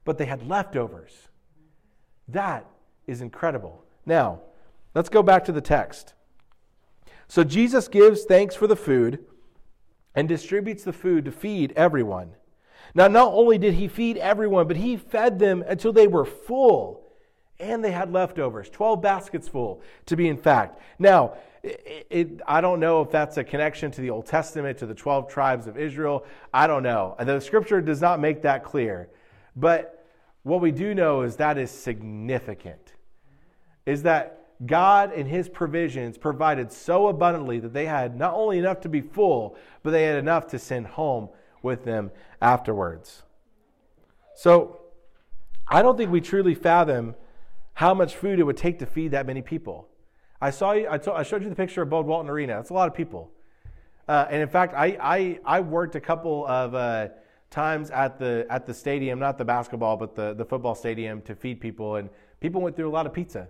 but 0.05 0.19
they 0.19 0.27
had 0.27 0.47
leftovers. 0.47 1.29
That 2.29 2.67
is 3.07 3.23
incredible. 3.23 3.85
Now, 4.05 4.41
let's 4.95 5.09
go 5.09 5.23
back 5.23 5.45
to 5.47 5.53
the 5.53 5.63
text. 5.63 6.13
So 7.29 7.45
Jesus 7.45 7.89
gives 7.89 8.25
thanks 8.25 8.55
for 8.55 8.67
the 8.67 8.77
food 8.77 9.25
and 10.15 10.29
distributes 10.29 10.85
the 10.85 10.93
food 10.93 11.25
to 11.25 11.33
feed 11.33 11.73
everyone. 11.77 12.33
Now, 12.95 13.09
not 13.09 13.33
only 13.33 13.59
did 13.59 13.75
he 13.75 13.89
feed 13.89 14.17
everyone, 14.17 14.67
but 14.67 14.77
he 14.77 14.97
fed 14.97 15.39
them 15.39 15.65
until 15.67 15.93
they 15.93 16.07
were 16.07 16.25
full 16.25 17.01
and 17.61 17.85
they 17.85 17.93
had 17.93 18.13
leftovers 18.13 18.71
12 18.71 19.03
baskets 19.03 19.47
full, 19.47 19.83
to 20.07 20.17
be 20.17 20.29
in 20.29 20.37
fact. 20.37 20.81
Now, 20.99 21.35
it, 21.63 22.07
it, 22.11 22.41
I 22.47 22.61
don't 22.61 22.81
know 22.81 23.03
if 23.03 23.11
that's 23.11 23.37
a 23.37 23.45
connection 23.45 23.91
to 23.93 24.01
the 24.01 24.11
Old 24.11 24.27
Testament, 24.27 24.79
to 24.79 24.87
the 24.87 24.95
12 24.95 25.29
tribes 25.29 25.67
of 25.67 25.77
Israel. 25.77 26.25
I 26.55 26.67
don't 26.67 26.83
know. 26.83 27.15
And 27.19 27.29
the 27.29 27.41
scripture 27.41 27.81
does 27.83 28.01
not 28.01 28.19
make 28.19 28.43
that 28.43 28.65
clear. 28.65 29.11
But 29.55 30.07
what 30.43 30.63
we 30.63 30.73
do 30.73 30.95
know 30.95 31.23
is 31.23 31.37
that 31.37 31.59
is 31.59 31.71
significant. 31.71 32.95
Is 33.85 34.05
that 34.05 34.39
God 34.65 35.13
and 35.13 35.29
his 35.29 35.49
provisions 35.49 36.17
provided 36.17 36.73
so 36.73 37.09
abundantly 37.09 37.61
that 37.61 37.73
they 37.73 37.87
had 37.87 38.17
not 38.17 38.35
only 38.35 38.59
enough 38.59 38.81
to 38.81 38.89
be 38.89 39.01
full, 39.01 39.57
but 39.83 39.91
they 39.91 40.05
had 40.05 40.17
enough 40.17 40.47
to 40.49 40.59
send 40.59 40.87
home 40.87 41.29
with 41.63 41.85
them 41.85 42.11
afterwards. 42.41 43.23
So 44.35 44.81
I 45.69 45.83
don't 45.83 45.97
think 45.97 46.11
we 46.11 46.21
truly 46.21 46.55
fathom 46.55 47.15
how 47.75 47.95
much 47.95 48.17
food 48.17 48.39
it 48.39 48.43
would 48.43 48.57
take 48.57 48.79
to 48.81 48.87
feed 48.87 49.13
that 49.13 49.27
many 49.27 49.43
people. 49.43 49.89
I 50.41 50.51
saw 50.51 50.73
you, 50.73 50.87
I, 50.91 50.99
told, 50.99 51.17
I 51.17 51.23
showed 51.23 51.43
you 51.43 51.49
the 51.49 51.55
picture 51.55 51.83
of 51.83 51.91
Bud 51.91 52.07
Walton 52.07 52.31
Arena. 52.31 52.55
That's 52.55 52.71
a 52.71 52.75
lot 52.75 52.89
of 52.89 52.95
people. 52.95 53.31
Uh, 54.09 54.27
and 54.31 54.43
in 54.43 54.49
fact, 54.49 54.75
I, 54.75 54.97
I, 55.01 55.39
I, 55.45 55.61
worked 55.61 55.95
a 55.95 56.01
couple 56.01 56.47
of 56.47 56.75
uh, 56.75 57.09
times 57.51 57.91
at 57.91 58.19
the, 58.19 58.47
at 58.51 58.67
the 58.67 58.75
stadium, 58.75 59.19
not 59.19 59.39
the 59.39 59.45
basketball, 59.45 59.97
but 59.97 60.17
the, 60.17 60.35
the 60.35 60.45
football 60.45 60.75
stadium 60.75 61.23
to 61.23 61.35
feed 61.37 61.61
people. 61.61 61.97
And 61.97 62.09
people 62.41 62.61
went 62.61 62.75
through 62.75 62.89
a 62.89 62.91
lot 62.91 63.07
of 63.07 63.13
pizza. 63.13 63.49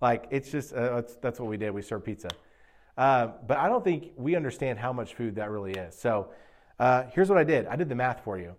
Like, 0.00 0.26
it's 0.30 0.50
just, 0.50 0.72
uh, 0.72 1.02
that's, 1.20 1.38
what 1.38 1.48
we 1.48 1.56
did. 1.56 1.70
We 1.70 1.82
served 1.82 2.04
pizza. 2.04 2.30
Uh, 2.96 3.28
but 3.46 3.58
I 3.58 3.68
don't 3.68 3.84
think 3.84 4.12
we 4.16 4.34
understand 4.34 4.78
how 4.78 4.92
much 4.92 5.14
food 5.14 5.36
that 5.36 5.50
really 5.50 5.72
is. 5.72 5.96
So 5.96 6.30
uh, 6.80 7.04
here's 7.12 7.28
what 7.28 7.38
I 7.38 7.44
did 7.44 7.66
I 7.66 7.76
did 7.76 7.88
the 7.88 7.94
math 7.94 8.24
for 8.24 8.38
you. 8.38 8.56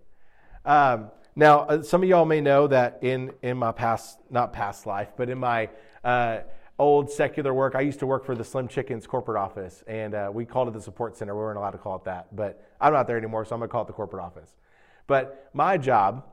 Um, 0.63 1.11
now, 1.35 1.61
uh, 1.61 1.81
some 1.81 2.03
of 2.03 2.09
y'all 2.09 2.25
may 2.25 2.39
know 2.39 2.67
that 2.67 2.99
in, 3.01 3.31
in 3.41 3.57
my 3.57 3.71
past, 3.71 4.19
not 4.29 4.53
past 4.53 4.85
life, 4.85 5.09
but 5.17 5.29
in 5.29 5.39
my 5.39 5.69
uh, 6.03 6.41
old 6.77 7.09
secular 7.09 7.53
work, 7.53 7.73
I 7.73 7.81
used 7.81 7.99
to 7.99 8.05
work 8.05 8.25
for 8.25 8.35
the 8.35 8.43
Slim 8.43 8.67
Chickens 8.67 9.07
corporate 9.07 9.37
office, 9.37 9.83
and 9.87 10.13
uh, 10.13 10.29
we 10.31 10.45
called 10.45 10.67
it 10.67 10.73
the 10.73 10.81
support 10.81 11.17
center. 11.17 11.33
We 11.33 11.41
weren't 11.41 11.57
allowed 11.57 11.71
to 11.71 11.77
call 11.77 11.95
it 11.95 12.03
that, 12.03 12.35
but 12.35 12.63
I'm 12.79 12.93
not 12.93 13.07
there 13.07 13.17
anymore, 13.17 13.43
so 13.45 13.55
I'm 13.55 13.59
going 13.59 13.69
to 13.69 13.71
call 13.71 13.83
it 13.83 13.87
the 13.87 13.93
corporate 13.93 14.23
office. 14.23 14.49
But 15.07 15.49
my 15.53 15.77
job 15.77 16.25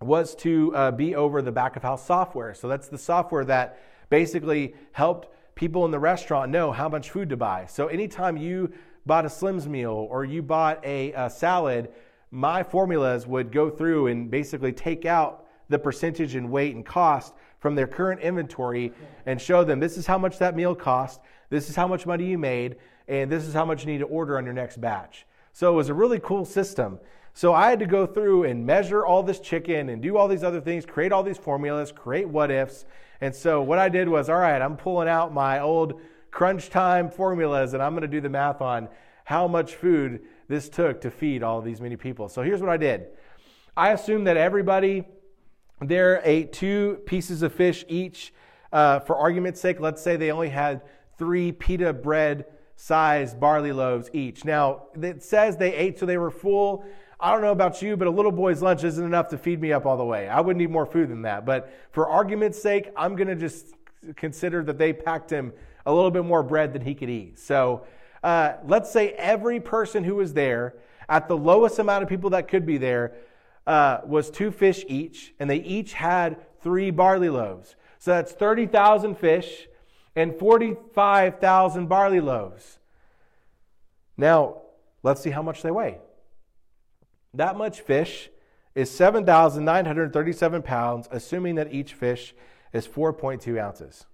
was 0.00 0.34
to 0.36 0.74
uh, 0.74 0.90
be 0.92 1.14
over 1.14 1.42
the 1.42 1.52
back 1.52 1.76
of 1.76 1.82
house 1.82 2.06
software. 2.06 2.54
So 2.54 2.68
that's 2.68 2.88
the 2.88 2.98
software 2.98 3.44
that 3.46 3.80
basically 4.08 4.74
helped 4.92 5.28
people 5.56 5.84
in 5.84 5.90
the 5.90 5.98
restaurant 5.98 6.52
know 6.52 6.70
how 6.70 6.88
much 6.88 7.10
food 7.10 7.28
to 7.30 7.36
buy. 7.36 7.66
So 7.66 7.88
anytime 7.88 8.36
you 8.36 8.72
bought 9.08 9.26
a 9.26 9.28
Slim's 9.28 9.68
meal 9.68 10.06
or 10.10 10.24
you 10.24 10.40
bought 10.40 10.84
a, 10.84 11.12
a 11.14 11.28
salad, 11.28 11.88
my 12.30 12.62
formulas 12.62 13.26
would 13.26 13.50
go 13.50 13.68
through 13.68 14.06
and 14.06 14.30
basically 14.30 14.72
take 14.72 15.04
out 15.04 15.46
the 15.68 15.78
percentage 15.78 16.36
in 16.36 16.50
weight 16.50 16.76
and 16.76 16.86
cost 16.86 17.34
from 17.58 17.74
their 17.74 17.88
current 17.88 18.20
inventory 18.20 18.92
and 19.26 19.40
show 19.40 19.64
them 19.64 19.80
this 19.80 19.98
is 19.98 20.06
how 20.06 20.18
much 20.18 20.38
that 20.38 20.54
meal 20.54 20.74
cost, 20.74 21.20
this 21.50 21.68
is 21.68 21.74
how 21.74 21.88
much 21.88 22.06
money 22.06 22.26
you 22.26 22.38
made, 22.38 22.76
and 23.08 23.32
this 23.32 23.44
is 23.44 23.54
how 23.54 23.64
much 23.64 23.84
you 23.84 23.90
need 23.90 23.98
to 23.98 24.04
order 24.04 24.38
on 24.38 24.44
your 24.44 24.54
next 24.54 24.80
batch. 24.80 25.26
So 25.52 25.72
it 25.72 25.76
was 25.76 25.88
a 25.88 25.94
really 25.94 26.20
cool 26.20 26.44
system. 26.44 27.00
So 27.34 27.54
I 27.54 27.70
had 27.70 27.78
to 27.80 27.86
go 27.86 28.06
through 28.06 28.44
and 28.44 28.64
measure 28.64 29.04
all 29.04 29.22
this 29.22 29.40
chicken 29.40 29.88
and 29.88 30.02
do 30.02 30.16
all 30.16 30.28
these 30.28 30.44
other 30.44 30.60
things, 30.60 30.84
create 30.84 31.12
all 31.12 31.22
these 31.22 31.38
formulas, 31.38 31.92
create 31.92 32.28
what 32.28 32.50
ifs. 32.50 32.84
And 33.20 33.34
so 33.34 33.62
what 33.62 33.78
I 33.78 33.88
did 33.88 34.08
was, 34.08 34.28
all 34.28 34.38
right, 34.38 34.60
I'm 34.60 34.76
pulling 34.76 35.08
out 35.08 35.32
my 35.32 35.60
old 35.60 36.00
CrunchTime 36.30 37.12
formulas 37.12 37.74
and 37.74 37.82
I'm 37.82 37.92
going 37.92 38.02
to 38.02 38.08
do 38.08 38.20
the 38.20 38.28
math 38.28 38.60
on 38.60 38.88
how 39.24 39.46
much 39.46 39.74
food 39.74 40.20
this 40.48 40.68
took 40.68 41.00
to 41.02 41.10
feed 41.10 41.42
all 41.42 41.60
these 41.60 41.80
many 41.80 41.96
people. 41.96 42.28
So 42.28 42.42
here's 42.42 42.60
what 42.60 42.70
I 42.70 42.76
did 42.76 43.08
I 43.76 43.92
assumed 43.92 44.26
that 44.26 44.36
everybody 44.36 45.04
there 45.80 46.20
ate 46.24 46.52
two 46.52 47.00
pieces 47.06 47.42
of 47.42 47.52
fish 47.52 47.84
each. 47.88 48.32
Uh, 48.72 49.00
for 49.00 49.16
argument's 49.16 49.60
sake, 49.60 49.80
let's 49.80 50.02
say 50.02 50.16
they 50.16 50.30
only 50.30 50.48
had 50.48 50.82
three 51.16 51.52
pita 51.52 51.92
bread 51.92 52.46
sized 52.76 53.38
barley 53.40 53.72
loaves 53.72 54.10
each. 54.12 54.44
Now, 54.44 54.86
it 55.00 55.22
says 55.22 55.56
they 55.56 55.74
ate 55.74 55.98
so 55.98 56.06
they 56.06 56.18
were 56.18 56.30
full. 56.30 56.84
I 57.20 57.32
don't 57.32 57.42
know 57.42 57.52
about 57.52 57.82
you, 57.82 57.96
but 57.96 58.06
a 58.06 58.10
little 58.10 58.30
boy's 58.30 58.62
lunch 58.62 58.84
isn't 58.84 59.04
enough 59.04 59.28
to 59.28 59.38
feed 59.38 59.60
me 59.60 59.72
up 59.72 59.86
all 59.86 59.96
the 59.96 60.04
way. 60.04 60.28
I 60.28 60.40
would 60.40 60.56
need 60.56 60.70
more 60.70 60.86
food 60.86 61.08
than 61.08 61.22
that. 61.22 61.44
But 61.44 61.72
for 61.90 62.08
argument's 62.08 62.60
sake, 62.60 62.90
I'm 62.96 63.16
going 63.16 63.28
to 63.28 63.34
just 63.34 63.74
consider 64.14 64.62
that 64.64 64.78
they 64.78 64.92
packed 64.92 65.30
him 65.30 65.52
a 65.88 65.92
little 65.92 66.10
bit 66.10 66.24
more 66.24 66.42
bread 66.42 66.74
than 66.74 66.82
he 66.82 66.94
could 66.94 67.08
eat. 67.08 67.38
So 67.38 67.86
uh, 68.22 68.54
let's 68.66 68.92
say 68.92 69.12
every 69.12 69.58
person 69.58 70.04
who 70.04 70.16
was 70.16 70.34
there, 70.34 70.74
at 71.08 71.28
the 71.28 71.36
lowest 71.36 71.78
amount 71.78 72.02
of 72.02 72.10
people 72.10 72.30
that 72.30 72.46
could 72.46 72.66
be 72.66 72.76
there, 72.76 73.14
uh, 73.66 74.00
was 74.04 74.30
two 74.30 74.50
fish 74.50 74.84
each, 74.86 75.32
and 75.40 75.48
they 75.48 75.56
each 75.56 75.94
had 75.94 76.36
three 76.60 76.90
barley 76.90 77.30
loaves. 77.30 77.74
So 77.98 78.10
that's 78.10 78.32
30,000 78.32 79.16
fish 79.16 79.66
and 80.14 80.34
45,000 80.38 81.86
barley 81.86 82.20
loaves. 82.20 82.78
Now, 84.18 84.60
let's 85.02 85.22
see 85.22 85.30
how 85.30 85.42
much 85.42 85.62
they 85.62 85.70
weigh. 85.70 85.98
That 87.32 87.56
much 87.56 87.80
fish 87.80 88.28
is 88.74 88.90
7,937 88.90 90.62
pounds, 90.62 91.08
assuming 91.10 91.54
that 91.54 91.72
each 91.72 91.94
fish 91.94 92.34
is 92.74 92.86
4.2 92.86 93.58
ounces. 93.58 94.04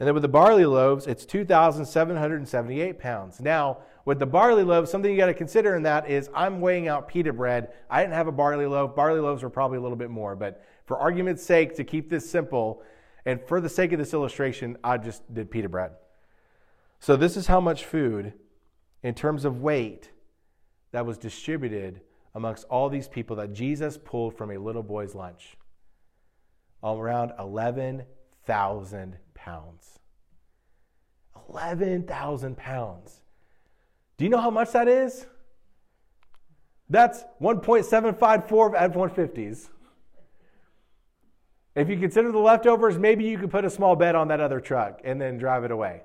And 0.00 0.06
then 0.06 0.14
with 0.14 0.22
the 0.22 0.28
barley 0.28 0.64
loaves, 0.64 1.06
it's 1.06 1.26
2,778 1.26 2.98
pounds. 3.00 3.40
Now, 3.40 3.78
with 4.04 4.20
the 4.20 4.26
barley 4.26 4.62
loaves, 4.62 4.90
something 4.90 5.10
you 5.10 5.18
got 5.18 5.26
to 5.26 5.34
consider 5.34 5.74
in 5.74 5.82
that 5.82 6.08
is 6.08 6.30
I'm 6.34 6.60
weighing 6.60 6.86
out 6.86 7.08
pita 7.08 7.32
bread. 7.32 7.72
I 7.90 8.00
didn't 8.00 8.14
have 8.14 8.28
a 8.28 8.32
barley 8.32 8.66
loaf. 8.66 8.94
Barley 8.94 9.20
loaves 9.20 9.42
were 9.42 9.50
probably 9.50 9.78
a 9.78 9.80
little 9.80 9.96
bit 9.96 10.10
more. 10.10 10.36
But 10.36 10.64
for 10.86 10.98
argument's 10.98 11.42
sake, 11.42 11.74
to 11.76 11.84
keep 11.84 12.08
this 12.08 12.30
simple, 12.30 12.82
and 13.26 13.40
for 13.46 13.60
the 13.60 13.68
sake 13.68 13.92
of 13.92 13.98
this 13.98 14.14
illustration, 14.14 14.78
I 14.84 14.98
just 14.98 15.22
did 15.34 15.50
pita 15.50 15.68
bread. 15.68 15.92
So 17.00 17.16
this 17.16 17.36
is 17.36 17.48
how 17.48 17.60
much 17.60 17.84
food, 17.84 18.34
in 19.02 19.14
terms 19.14 19.44
of 19.44 19.60
weight, 19.60 20.10
that 20.92 21.04
was 21.04 21.18
distributed 21.18 22.00
amongst 22.34 22.64
all 22.64 22.88
these 22.88 23.08
people 23.08 23.36
that 23.36 23.52
Jesus 23.52 23.98
pulled 23.98 24.38
from 24.38 24.52
a 24.52 24.58
little 24.58 24.82
boy's 24.82 25.14
lunch. 25.14 25.56
Around 26.84 27.32
11,000 27.38 29.16
pounds. 29.48 29.98
11,000 31.48 32.56
pounds. 32.56 33.20
Do 34.18 34.24
you 34.24 34.30
know 34.30 34.40
how 34.40 34.50
much 34.50 34.72
that 34.72 34.88
is? 34.88 35.26
That's 36.90 37.24
1.754 37.40 38.74
F 38.76 38.92
150s. 38.92 39.68
If 41.74 41.88
you 41.88 41.96
consider 41.98 42.32
the 42.32 42.38
leftovers, 42.38 42.98
maybe 42.98 43.24
you 43.24 43.38
could 43.38 43.50
put 43.50 43.64
a 43.64 43.70
small 43.70 43.96
bet 43.96 44.14
on 44.14 44.28
that 44.28 44.40
other 44.40 44.60
truck 44.60 45.00
and 45.04 45.20
then 45.20 45.38
drive 45.38 45.64
it 45.64 45.70
away. 45.70 46.02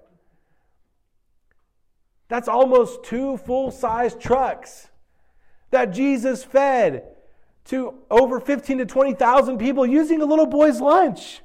That's 2.30 2.48
almost 2.48 3.04
two 3.04 3.38
full 3.38 3.72
size 3.72 4.16
trucks 4.16 4.88
that 5.72 5.88
Jesus 5.88 6.44
fed 6.44 7.04
to 7.66 7.96
over 8.10 8.40
15 8.40 8.78
to 8.80 8.86
20,000 8.86 9.58
people 9.58 9.86
using 9.86 10.22
a 10.22 10.26
little 10.26 10.46
boy's 10.46 10.80
lunch. 10.80 11.43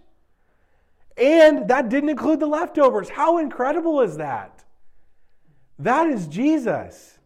And 1.19 1.69
that 1.69 1.89
didn't 1.89 2.11
include 2.11 2.41
the 2.41 2.47
leftovers. 2.47 3.09
How 3.09 3.39
incredible 3.39 4.01
is 4.03 4.17
that? 4.19 4.65
That 5.79 6.09
is 6.09 6.27
Jesus. 6.27 7.19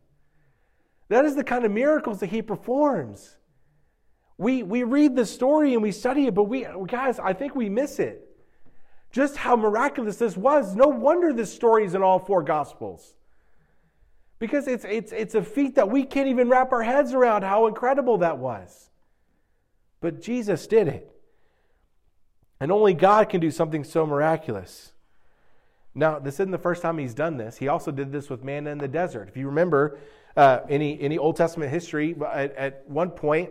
That 1.08 1.24
is 1.24 1.36
the 1.36 1.44
kind 1.44 1.64
of 1.64 1.70
miracles 1.70 2.20
that 2.20 2.30
he 2.30 2.40
performs. 2.40 3.36
We, 4.38 4.62
we 4.62 4.82
read 4.82 5.14
the 5.14 5.26
story 5.26 5.74
and 5.74 5.82
we 5.82 5.92
study 5.92 6.26
it, 6.26 6.34
but 6.34 6.44
we, 6.44 6.66
guys, 6.86 7.18
I 7.18 7.34
think 7.34 7.54
we 7.54 7.68
miss 7.68 7.98
it. 7.98 8.28
Just 9.10 9.36
how 9.36 9.56
miraculous 9.56 10.16
this 10.16 10.38
was. 10.38 10.74
No 10.74 10.88
wonder 10.88 11.32
this 11.32 11.54
story 11.54 11.84
is 11.84 11.94
in 11.94 12.02
all 12.02 12.18
four 12.18 12.42
Gospels. 12.42 13.14
Because 14.38 14.66
it's, 14.66 14.86
it's, 14.86 15.12
it's 15.12 15.34
a 15.34 15.42
feat 15.42 15.74
that 15.74 15.90
we 15.90 16.04
can't 16.04 16.28
even 16.28 16.48
wrap 16.48 16.72
our 16.72 16.82
heads 16.82 17.12
around 17.12 17.42
how 17.42 17.66
incredible 17.66 18.18
that 18.18 18.38
was. 18.38 18.90
But 20.00 20.22
Jesus 20.22 20.66
did 20.66 20.88
it. 20.88 21.11
And 22.62 22.70
only 22.70 22.94
God 22.94 23.28
can 23.28 23.40
do 23.40 23.50
something 23.50 23.82
so 23.82 24.06
miraculous. 24.06 24.92
Now, 25.96 26.20
this 26.20 26.34
isn't 26.34 26.52
the 26.52 26.58
first 26.58 26.80
time 26.80 26.96
he's 26.96 27.12
done 27.12 27.36
this. 27.36 27.56
He 27.56 27.66
also 27.66 27.90
did 27.90 28.12
this 28.12 28.30
with 28.30 28.44
manna 28.44 28.70
in 28.70 28.78
the 28.78 28.86
desert. 28.86 29.26
If 29.28 29.36
you 29.36 29.46
remember 29.46 29.98
uh, 30.36 30.60
any, 30.68 31.00
any 31.00 31.18
Old 31.18 31.34
Testament 31.34 31.72
history, 31.72 32.14
at, 32.24 32.54
at 32.54 32.88
one 32.88 33.10
point, 33.10 33.50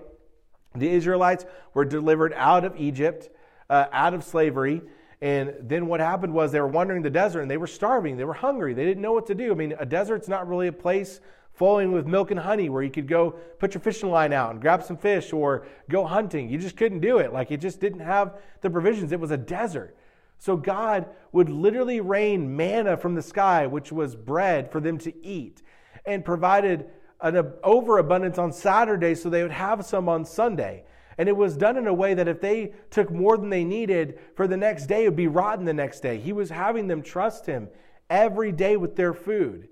the 0.75 0.87
Israelites 0.87 1.45
were 1.73 1.83
delivered 1.83 2.31
out 2.37 2.63
of 2.63 2.79
Egypt, 2.79 3.27
uh, 3.69 3.87
out 3.91 4.13
of 4.13 4.23
slavery. 4.23 4.81
And 5.19 5.55
then 5.59 5.87
what 5.87 5.99
happened 5.99 6.33
was 6.33 6.53
they 6.53 6.61
were 6.61 6.67
wandering 6.67 7.01
the 7.01 7.09
desert 7.09 7.41
and 7.41 7.51
they 7.51 7.57
were 7.57 7.67
starving. 7.67 8.15
They 8.15 8.23
were 8.23 8.31
hungry. 8.31 8.73
They 8.73 8.85
didn't 8.85 9.01
know 9.01 9.11
what 9.11 9.27
to 9.27 9.35
do. 9.35 9.51
I 9.51 9.55
mean, 9.55 9.75
a 9.77 9.85
desert's 9.85 10.29
not 10.29 10.47
really 10.47 10.67
a 10.67 10.71
place 10.71 11.19
flowing 11.53 11.91
with 11.91 12.07
milk 12.07 12.31
and 12.31 12.39
honey 12.39 12.69
where 12.69 12.83
you 12.83 12.89
could 12.89 13.07
go 13.07 13.31
put 13.59 13.73
your 13.73 13.81
fishing 13.81 14.09
line 14.09 14.33
out 14.33 14.51
and 14.51 14.61
grab 14.61 14.83
some 14.83 14.97
fish 14.97 15.33
or 15.33 15.67
go 15.89 16.05
hunting. 16.05 16.49
You 16.49 16.57
just 16.57 16.77
couldn't 16.77 17.01
do 17.01 17.17
it. 17.19 17.33
Like 17.33 17.51
it 17.51 17.57
just 17.57 17.79
didn't 17.79 17.99
have 17.99 18.39
the 18.61 18.69
provisions. 18.69 19.11
It 19.11 19.19
was 19.19 19.31
a 19.31 19.37
desert. 19.37 19.95
So 20.37 20.57
God 20.57 21.05
would 21.31 21.49
literally 21.49 22.01
rain 22.01 22.55
manna 22.55 22.97
from 22.97 23.13
the 23.13 23.21
sky, 23.21 23.67
which 23.67 23.91
was 23.91 24.15
bread 24.15 24.71
for 24.71 24.79
them 24.79 24.97
to 24.99 25.25
eat, 25.25 25.61
and 26.05 26.25
provided 26.25 26.89
an 27.21 27.53
overabundance 27.63 28.39
on 28.39 28.51
Saturday 28.51 29.13
so 29.13 29.29
they 29.29 29.43
would 29.43 29.51
have 29.51 29.85
some 29.85 30.09
on 30.09 30.25
Sunday. 30.25 30.83
And 31.19 31.29
it 31.29 31.37
was 31.37 31.55
done 31.55 31.77
in 31.77 31.85
a 31.85 31.93
way 31.93 32.15
that 32.15 32.27
if 32.27 32.41
they 32.41 32.73
took 32.89 33.11
more 33.11 33.37
than 33.37 33.51
they 33.51 33.63
needed 33.63 34.17
for 34.35 34.47
the 34.47 34.57
next 34.57 34.87
day, 34.87 35.03
it 35.03 35.09
would 35.09 35.15
be 35.15 35.27
rotten 35.27 35.65
the 35.65 35.73
next 35.73 35.99
day. 35.99 36.17
He 36.17 36.33
was 36.33 36.49
having 36.49 36.87
them 36.87 37.03
trust 37.03 37.45
him 37.45 37.67
every 38.09 38.51
day 38.51 38.77
with 38.77 38.95
their 38.95 39.13
food. 39.13 39.67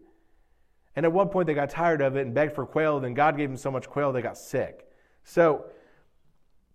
And 0.99 1.05
at 1.05 1.13
one 1.13 1.29
point, 1.29 1.47
they 1.47 1.53
got 1.53 1.69
tired 1.69 2.01
of 2.01 2.17
it 2.17 2.25
and 2.25 2.35
begged 2.35 2.53
for 2.53 2.65
quail. 2.65 2.99
Then 2.99 3.13
God 3.13 3.37
gave 3.37 3.47
them 3.47 3.55
so 3.55 3.71
much 3.71 3.87
quail, 3.87 4.11
they 4.11 4.21
got 4.21 4.37
sick. 4.37 4.85
So 5.23 5.63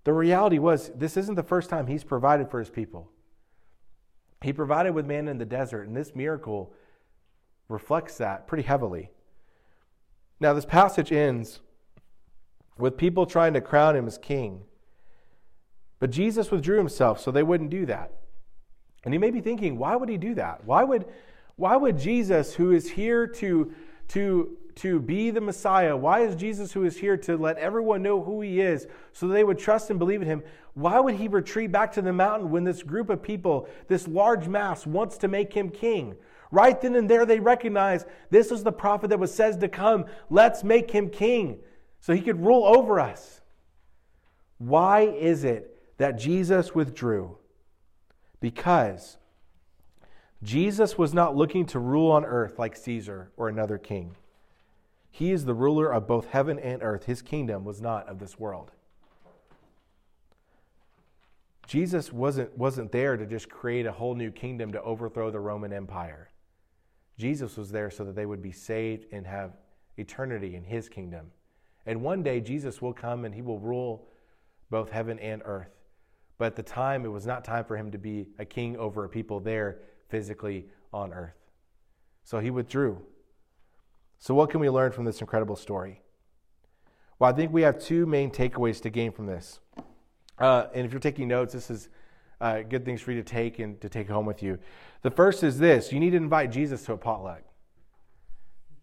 the 0.04 0.14
reality 0.14 0.58
was, 0.58 0.90
this 0.94 1.18
isn't 1.18 1.34
the 1.34 1.42
first 1.42 1.68
time 1.68 1.86
he's 1.86 2.04
provided 2.04 2.50
for 2.50 2.58
his 2.58 2.70
people. 2.70 3.10
He 4.40 4.50
provided 4.50 4.94
with 4.94 5.04
man 5.04 5.28
in 5.28 5.36
the 5.36 5.44
desert, 5.44 5.86
and 5.86 5.94
this 5.94 6.14
miracle 6.14 6.72
reflects 7.68 8.16
that 8.16 8.46
pretty 8.46 8.62
heavily. 8.62 9.10
Now, 10.40 10.54
this 10.54 10.64
passage 10.64 11.12
ends 11.12 11.60
with 12.78 12.96
people 12.96 13.26
trying 13.26 13.52
to 13.52 13.60
crown 13.60 13.94
him 13.94 14.06
as 14.06 14.16
king. 14.16 14.62
But 15.98 16.10
Jesus 16.10 16.50
withdrew 16.50 16.78
himself 16.78 17.20
so 17.20 17.30
they 17.30 17.42
wouldn't 17.42 17.68
do 17.68 17.84
that. 17.84 18.10
And 19.04 19.12
you 19.12 19.20
may 19.20 19.30
be 19.30 19.42
thinking, 19.42 19.76
why 19.76 19.96
would 19.96 20.08
he 20.08 20.16
do 20.16 20.34
that? 20.36 20.64
Why 20.64 20.82
would, 20.82 21.04
why 21.56 21.76
would 21.76 21.98
Jesus, 21.98 22.54
who 22.54 22.72
is 22.72 22.88
here 22.92 23.26
to, 23.26 23.70
to, 24.08 24.56
to 24.76 25.00
be 25.00 25.30
the 25.30 25.40
Messiah, 25.40 25.96
why 25.96 26.20
is 26.20 26.34
Jesus, 26.36 26.72
who 26.72 26.84
is 26.84 26.98
here 26.98 27.16
to 27.18 27.36
let 27.36 27.58
everyone 27.58 28.02
know 28.02 28.22
who 28.22 28.40
he 28.40 28.60
is 28.60 28.86
so 29.12 29.26
they 29.26 29.44
would 29.44 29.58
trust 29.58 29.90
and 29.90 29.98
believe 29.98 30.22
in 30.22 30.28
him, 30.28 30.42
why 30.74 30.98
would 30.98 31.14
he 31.14 31.28
retreat 31.28 31.70
back 31.70 31.92
to 31.92 32.02
the 32.02 32.12
mountain 32.12 32.50
when 32.50 32.64
this 32.64 32.82
group 32.82 33.10
of 33.10 33.22
people, 33.22 33.68
this 33.88 34.08
large 34.08 34.48
mass, 34.48 34.86
wants 34.86 35.18
to 35.18 35.28
make 35.28 35.52
him 35.52 35.70
king? 35.70 36.16
Right 36.50 36.80
then 36.80 36.94
and 36.94 37.08
there, 37.08 37.26
they 37.26 37.40
recognize 37.40 38.04
this 38.30 38.50
is 38.50 38.62
the 38.62 38.72
prophet 38.72 39.10
that 39.10 39.18
was 39.18 39.34
said 39.34 39.60
to 39.60 39.68
come. 39.68 40.06
Let's 40.30 40.62
make 40.62 40.90
him 40.90 41.10
king 41.10 41.58
so 42.00 42.12
he 42.12 42.20
could 42.20 42.44
rule 42.44 42.64
over 42.64 43.00
us. 43.00 43.40
Why 44.58 45.02
is 45.02 45.44
it 45.44 45.76
that 45.98 46.18
Jesus 46.18 46.74
withdrew? 46.74 47.38
Because 48.40 49.16
Jesus 50.44 50.98
was 50.98 51.14
not 51.14 51.34
looking 51.34 51.64
to 51.66 51.78
rule 51.78 52.12
on 52.12 52.24
earth 52.24 52.58
like 52.58 52.76
Caesar 52.76 53.32
or 53.38 53.48
another 53.48 53.78
king. 53.78 54.14
He 55.10 55.32
is 55.32 55.46
the 55.46 55.54
ruler 55.54 55.90
of 55.90 56.06
both 56.06 56.26
heaven 56.26 56.58
and 56.58 56.82
earth. 56.82 57.06
His 57.06 57.22
kingdom 57.22 57.64
was 57.64 57.80
not 57.80 58.06
of 58.08 58.18
this 58.18 58.38
world. 58.38 58.72
Jesus 61.66 62.12
wasn't, 62.12 62.56
wasn't 62.58 62.92
there 62.92 63.16
to 63.16 63.24
just 63.24 63.48
create 63.48 63.86
a 63.86 63.92
whole 63.92 64.14
new 64.14 64.30
kingdom 64.30 64.70
to 64.72 64.82
overthrow 64.82 65.30
the 65.30 65.40
Roman 65.40 65.72
Empire. 65.72 66.30
Jesus 67.16 67.56
was 67.56 67.70
there 67.70 67.90
so 67.90 68.04
that 68.04 68.14
they 68.14 68.26
would 68.26 68.42
be 68.42 68.52
saved 68.52 69.06
and 69.12 69.26
have 69.26 69.56
eternity 69.96 70.56
in 70.56 70.64
his 70.64 70.90
kingdom. 70.90 71.30
And 71.86 72.02
one 72.02 72.22
day 72.22 72.40
Jesus 72.40 72.82
will 72.82 72.92
come 72.92 73.24
and 73.24 73.34
he 73.34 73.40
will 73.40 73.60
rule 73.60 74.08
both 74.68 74.90
heaven 74.90 75.18
and 75.20 75.40
earth. 75.46 75.70
But 76.36 76.46
at 76.46 76.56
the 76.56 76.62
time, 76.62 77.06
it 77.06 77.08
was 77.08 77.24
not 77.24 77.44
time 77.44 77.64
for 77.64 77.78
him 77.78 77.92
to 77.92 77.98
be 77.98 78.26
a 78.38 78.44
king 78.44 78.76
over 78.76 79.04
a 79.04 79.08
people 79.08 79.40
there 79.40 79.78
physically 80.08 80.66
on 80.92 81.12
earth. 81.12 81.34
So 82.24 82.40
he 82.40 82.50
withdrew. 82.50 83.02
So, 84.18 84.34
what 84.34 84.50
can 84.50 84.60
we 84.60 84.70
learn 84.70 84.92
from 84.92 85.04
this 85.04 85.20
incredible 85.20 85.56
story? 85.56 86.00
Well, 87.18 87.30
I 87.30 87.34
think 87.34 87.52
we 87.52 87.62
have 87.62 87.78
two 87.78 88.06
main 88.06 88.30
takeaways 88.30 88.80
to 88.82 88.90
gain 88.90 89.12
from 89.12 89.26
this. 89.26 89.60
Uh, 90.38 90.66
and 90.74 90.86
if 90.86 90.92
you're 90.92 91.00
taking 91.00 91.28
notes, 91.28 91.52
this 91.52 91.70
is 91.70 91.88
uh, 92.40 92.62
good 92.62 92.84
things 92.84 93.00
for 93.00 93.12
you 93.12 93.22
to 93.22 93.28
take 93.28 93.58
and 93.58 93.80
to 93.80 93.88
take 93.88 94.08
home 94.08 94.26
with 94.26 94.42
you. 94.42 94.58
The 95.02 95.10
first 95.10 95.42
is 95.42 95.58
this 95.58 95.92
you 95.92 96.00
need 96.00 96.10
to 96.10 96.16
invite 96.16 96.50
Jesus 96.50 96.84
to 96.84 96.94
a 96.94 96.96
potluck. 96.96 97.42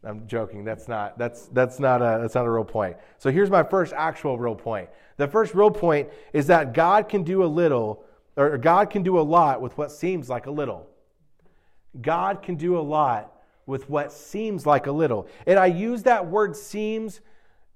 I'm 0.04 0.28
joking. 0.28 0.64
That's 0.64 0.88
not 0.88 1.18
that's 1.18 1.48
that's 1.48 1.80
not 1.80 2.02
a 2.02 2.20
that's 2.22 2.36
not 2.36 2.46
a 2.46 2.50
real 2.50 2.64
point. 2.64 2.98
So 3.18 3.30
here's 3.30 3.50
my 3.50 3.64
first 3.64 3.94
actual 3.94 4.38
real 4.38 4.56
point. 4.56 4.90
The 5.18 5.28
first 5.28 5.54
real 5.54 5.70
point 5.70 6.10
is 6.34 6.48
that 6.48 6.74
God 6.74 7.08
can 7.08 7.24
do 7.24 7.44
a 7.44 7.46
little 7.46 8.04
or 8.38 8.58
God 8.58 8.90
can 8.90 9.04
do 9.04 9.20
a 9.20 9.22
lot 9.22 9.62
with 9.62 9.78
what 9.78 9.92
seems 9.92 10.30
like 10.30 10.48
a 10.48 10.52
little. 10.52 10.88
God 12.00 12.42
can 12.42 12.56
do 12.56 12.78
a 12.78 12.82
lot 12.82 13.34
with 13.66 13.90
what 13.90 14.12
seems 14.12 14.66
like 14.66 14.88
a 14.88 14.92
little. 14.92 15.28
And 15.46 15.60
I 15.60 15.68
use 15.68 16.04
that 16.04 16.28
word 16.28 16.56
seems 16.56 17.22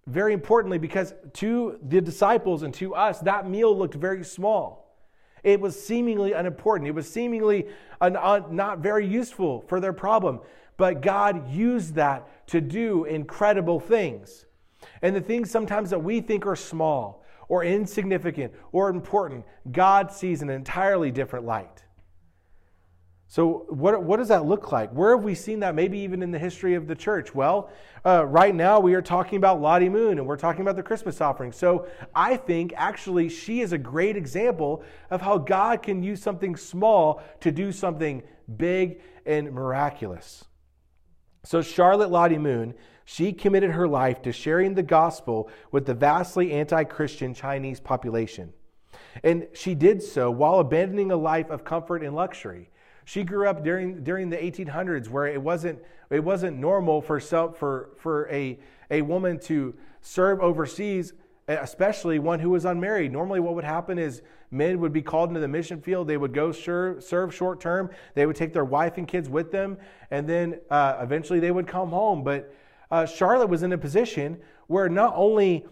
very 0.08 0.34
importantly 0.34 0.78
because 0.78 1.14
to 1.34 1.80
the 1.82 2.00
disciples 2.00 2.64
and 2.64 2.74
to 2.76 2.94
us 2.94 3.20
that 3.22 3.50
meal 3.50 3.76
looked 3.76 3.96
very 3.96 4.24
small. 4.24 4.86
It 5.44 5.60
was 5.60 5.80
seemingly 5.80 6.34
unimportant. 6.34 6.88
It 6.88 6.94
was 6.94 7.10
seemingly 7.10 7.68
un, 8.02 8.16
un, 8.16 8.44
uh, 8.44 8.48
not 8.50 8.80
very 8.80 9.08
useful 9.08 9.64
for 9.68 9.80
their 9.80 9.94
problem. 9.94 10.40
But 10.78 11.02
God 11.02 11.50
used 11.50 11.96
that 11.96 12.48
to 12.48 12.60
do 12.60 13.06
incredible 13.06 13.80
things. 13.80 14.46
And 15.02 15.16
the 15.16 15.22
things 15.22 15.52
sometimes 15.52 15.92
that 15.92 16.00
we 16.00 16.20
think 16.20 16.46
are 16.46 16.56
small 16.56 17.24
or 17.48 17.64
insignificant 17.64 18.54
or 18.72 18.90
important, 18.90 19.46
God 19.72 20.12
sees 20.12 20.42
in 20.42 20.50
an 20.50 20.56
entirely 20.56 21.12
different 21.12 21.46
light. 21.46 21.85
So, 23.36 23.66
what, 23.68 24.02
what 24.02 24.16
does 24.16 24.30
that 24.30 24.46
look 24.46 24.72
like? 24.72 24.92
Where 24.92 25.14
have 25.14 25.26
we 25.26 25.36
seen 25.36 25.60
that, 25.60 25.76
maybe 25.76 26.00
even 26.00 26.24
in 26.24 26.32
the 26.32 26.40
history 26.40 26.76
of 26.76 26.88
the 26.88 26.96
church? 26.96 27.36
Well, 27.36 27.70
uh, 28.06 28.26
right 28.26 28.56
now 28.56 28.80
we 28.80 28.94
are 28.94 29.02
talking 29.02 29.36
about 29.36 29.60
Lottie 29.60 29.90
Moon 29.90 30.20
and 30.20 30.26
we're 30.26 30.38
talking 30.38 30.62
about 30.62 30.78
the 30.78 30.84
Christmas 30.84 31.20
offering. 31.20 31.52
So, 31.52 31.86
I 32.16 32.38
think 32.38 32.74
actually 32.78 33.28
she 33.28 33.60
is 33.60 33.74
a 33.74 33.78
great 33.78 34.16
example 34.16 34.86
of 35.10 35.20
how 35.20 35.38
God 35.38 35.84
can 35.84 36.02
use 36.02 36.22
something 36.22 36.56
small 36.56 37.22
to 37.42 37.52
do 37.52 37.74
something 37.74 38.24
big 38.56 39.02
and 39.26 39.52
miraculous. 39.52 40.46
So, 41.44 41.62
Charlotte 41.62 42.12
Lottie 42.12 42.38
Moon, 42.38 42.74
she 43.04 43.34
committed 43.34 43.72
her 43.72 43.86
life 43.86 44.22
to 44.22 44.32
sharing 44.32 44.76
the 44.76 44.82
gospel 44.82 45.50
with 45.74 45.86
the 45.86 45.94
vastly 45.94 46.54
anti 46.54 46.86
Christian 46.86 47.34
Chinese 47.34 47.82
population. 47.82 48.54
And 49.26 49.50
she 49.52 49.76
did 49.76 50.02
so 50.02 50.32
while 50.32 50.60
abandoning 50.60 51.12
a 51.12 51.18
life 51.18 51.50
of 51.50 51.66
comfort 51.66 52.02
and 52.02 52.16
luxury. 52.16 52.70
She 53.06 53.24
grew 53.24 53.48
up 53.48 53.64
during, 53.64 54.04
during 54.04 54.30
the 54.30 54.38
1800s 54.38 55.10
where 55.10 55.28
it 55.28 55.42
wasn't, 55.42 55.80
it 56.10 56.24
wasn't 56.24 56.58
normal 56.58 57.02
for, 57.02 57.20
some, 57.20 57.54
for, 57.54 57.92
for 57.98 58.28
a, 58.30 58.58
a 58.90 59.04
woman 59.04 59.40
to 59.42 59.76
serve 60.02 60.42
overseas, 60.42 61.14
especially 61.48 62.18
one 62.18 62.40
who 62.40 62.50
was 62.50 62.66
unmarried. 62.66 63.12
Normally, 63.12 63.40
what 63.40 63.54
would 63.54 63.64
happen 63.64 64.00
is 64.00 64.24
men 64.50 64.80
would 64.80 64.92
be 64.92 65.04
called 65.04 65.30
into 65.30 65.40
the 65.40 65.48
mission 65.48 65.82
field. 65.82 66.08
They 66.08 66.18
would 66.18 66.34
go 66.34 66.52
serve, 66.52 67.04
serve 67.04 67.34
short 67.34 67.62
term. 67.62 67.92
They 68.16 68.26
would 68.26 68.36
take 68.36 68.54
their 68.54 68.66
wife 68.66 68.98
and 68.98 69.08
kids 69.08 69.30
with 69.30 69.52
them, 69.52 69.78
and 70.10 70.28
then 70.28 70.60
uh, 70.72 70.98
eventually 71.00 71.40
they 71.40 71.52
would 71.52 71.68
come 71.68 71.90
home. 71.90 72.24
But 72.24 72.52
uh, 72.90 73.06
Charlotte 73.06 73.50
was 73.50 73.62
in 73.62 73.72
a 73.72 73.78
position 73.78 74.40
where 74.66 74.90
not 74.90 75.14
only 75.16 75.66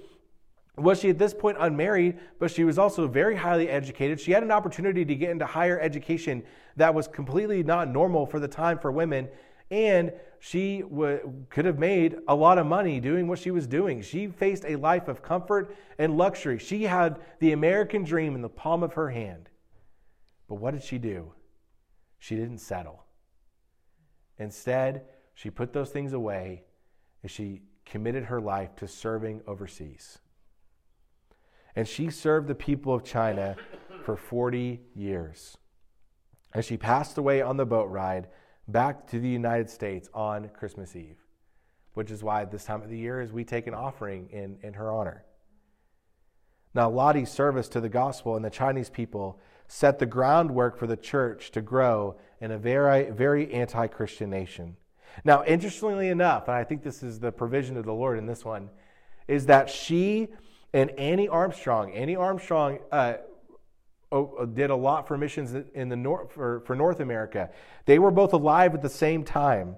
was 0.75 0.99
she 0.99 1.09
at 1.09 1.19
this 1.19 1.33
point 1.33 1.57
unmarried, 1.59 2.19
but 2.39 2.49
she 2.49 2.63
was 2.63 2.79
also 2.79 3.07
very 3.07 3.36
highly 3.36 3.69
educated. 3.69 4.19
She 4.19 4.31
had 4.31 4.41
an 4.41 4.51
opportunity 4.51 5.05
to 5.05 5.15
get 5.15 5.29
into 5.29 5.45
higher 5.45 5.79
education 5.79 6.43
that 6.77 6.93
was 6.95 7.07
completely 7.07 7.62
not 7.62 7.89
normal 7.89 8.25
for 8.25 8.39
the 8.39 8.47
time 8.47 8.79
for 8.79 8.91
women. 8.91 9.29
And 9.69 10.12
she 10.39 10.81
w- 10.81 11.45
could 11.49 11.65
have 11.65 11.77
made 11.77 12.17
a 12.27 12.36
lot 12.36 12.57
of 12.57 12.65
money 12.65 12.99
doing 12.99 13.27
what 13.27 13.39
she 13.39 13.51
was 13.51 13.67
doing. 13.67 14.01
She 14.01 14.27
faced 14.27 14.65
a 14.65 14.75
life 14.75 15.07
of 15.07 15.21
comfort 15.21 15.75
and 15.99 16.17
luxury. 16.17 16.57
She 16.57 16.83
had 16.83 17.19
the 17.39 17.51
American 17.51 18.03
dream 18.03 18.33
in 18.33 18.41
the 18.41 18.49
palm 18.49 18.81
of 18.81 18.93
her 18.93 19.12
hand. 19.12 19.49
But 20.49 20.55
what 20.55 20.71
did 20.71 20.83
she 20.83 20.97
do? 20.97 21.33
She 22.17 22.36
didn't 22.36 22.59
settle. 22.59 23.03
Instead, 24.39 25.05
she 25.36 25.51
put 25.51 25.71
those 25.71 25.91
things 25.91 26.13
away 26.13 26.63
and 27.21 27.29
she 27.29 27.62
committed 27.86 28.25
her 28.25 28.41
life 28.41 28.75
to 28.77 28.88
serving 28.88 29.41
overseas. 29.45 30.19
And 31.75 31.88
she 31.88 32.09
served 32.09 32.47
the 32.47 32.55
people 32.55 32.93
of 32.93 33.03
China 33.03 33.55
for 34.03 34.15
40 34.15 34.81
years. 34.95 35.57
And 36.53 36.63
she 36.63 36.77
passed 36.77 37.17
away 37.17 37.41
on 37.41 37.57
the 37.57 37.65
boat 37.65 37.89
ride 37.89 38.27
back 38.67 39.07
to 39.07 39.19
the 39.19 39.29
United 39.29 39.69
States 39.69 40.09
on 40.13 40.49
Christmas 40.49 40.95
Eve, 40.95 41.17
which 41.93 42.12
is 42.12 42.23
why 42.23 42.45
this 42.45 42.65
time 42.65 42.81
of 42.81 42.89
the 42.89 42.97
year 42.97 43.21
is 43.21 43.31
we 43.31 43.43
take 43.43 43.67
an 43.67 43.73
offering 43.73 44.29
in, 44.31 44.57
in 44.62 44.73
her 44.73 44.91
honor. 44.91 45.25
Now, 46.75 46.89
Lottie's 46.89 47.31
service 47.31 47.67
to 47.69 47.81
the 47.81 47.89
gospel 47.89 48.36
and 48.36 48.43
the 48.43 48.49
Chinese 48.49 48.89
people 48.89 49.39
set 49.67 49.99
the 49.99 50.05
groundwork 50.05 50.77
for 50.77 50.88
the 50.88 50.97
church 50.97 51.51
to 51.51 51.62
grow 51.62 52.17
in 52.41 52.51
a 52.51 52.57
very, 52.57 53.09
very 53.09 53.51
anti 53.53 53.88
Christian 53.88 54.29
nation. 54.29 54.77
Now, 55.23 55.43
interestingly 55.45 56.09
enough, 56.09 56.47
and 56.47 56.57
I 56.57 56.63
think 56.63 56.83
this 56.83 57.03
is 57.03 57.19
the 57.19 57.31
provision 57.31 57.77
of 57.77 57.86
the 57.86 57.93
Lord 57.93 58.17
in 58.17 58.25
this 58.25 58.43
one, 58.43 58.69
is 59.27 59.45
that 59.45 59.69
she 59.69 60.29
and 60.73 60.89
Annie 60.91 61.27
Armstrong, 61.27 61.93
Annie 61.93 62.15
Armstrong 62.15 62.79
uh, 62.91 63.15
did 64.53 64.69
a 64.69 64.75
lot 64.75 65.07
for 65.07 65.17
missions 65.17 65.55
in 65.73 65.89
the 65.89 65.95
North, 65.95 66.31
for, 66.31 66.62
for 66.62 66.75
North 66.75 66.99
America. 66.99 67.49
They 67.86 67.99
were 67.99 68.12
both 68.12 68.33
alive 68.33 68.73
at 68.73 68.81
the 68.81 68.89
same 68.89 69.23
time. 69.23 69.77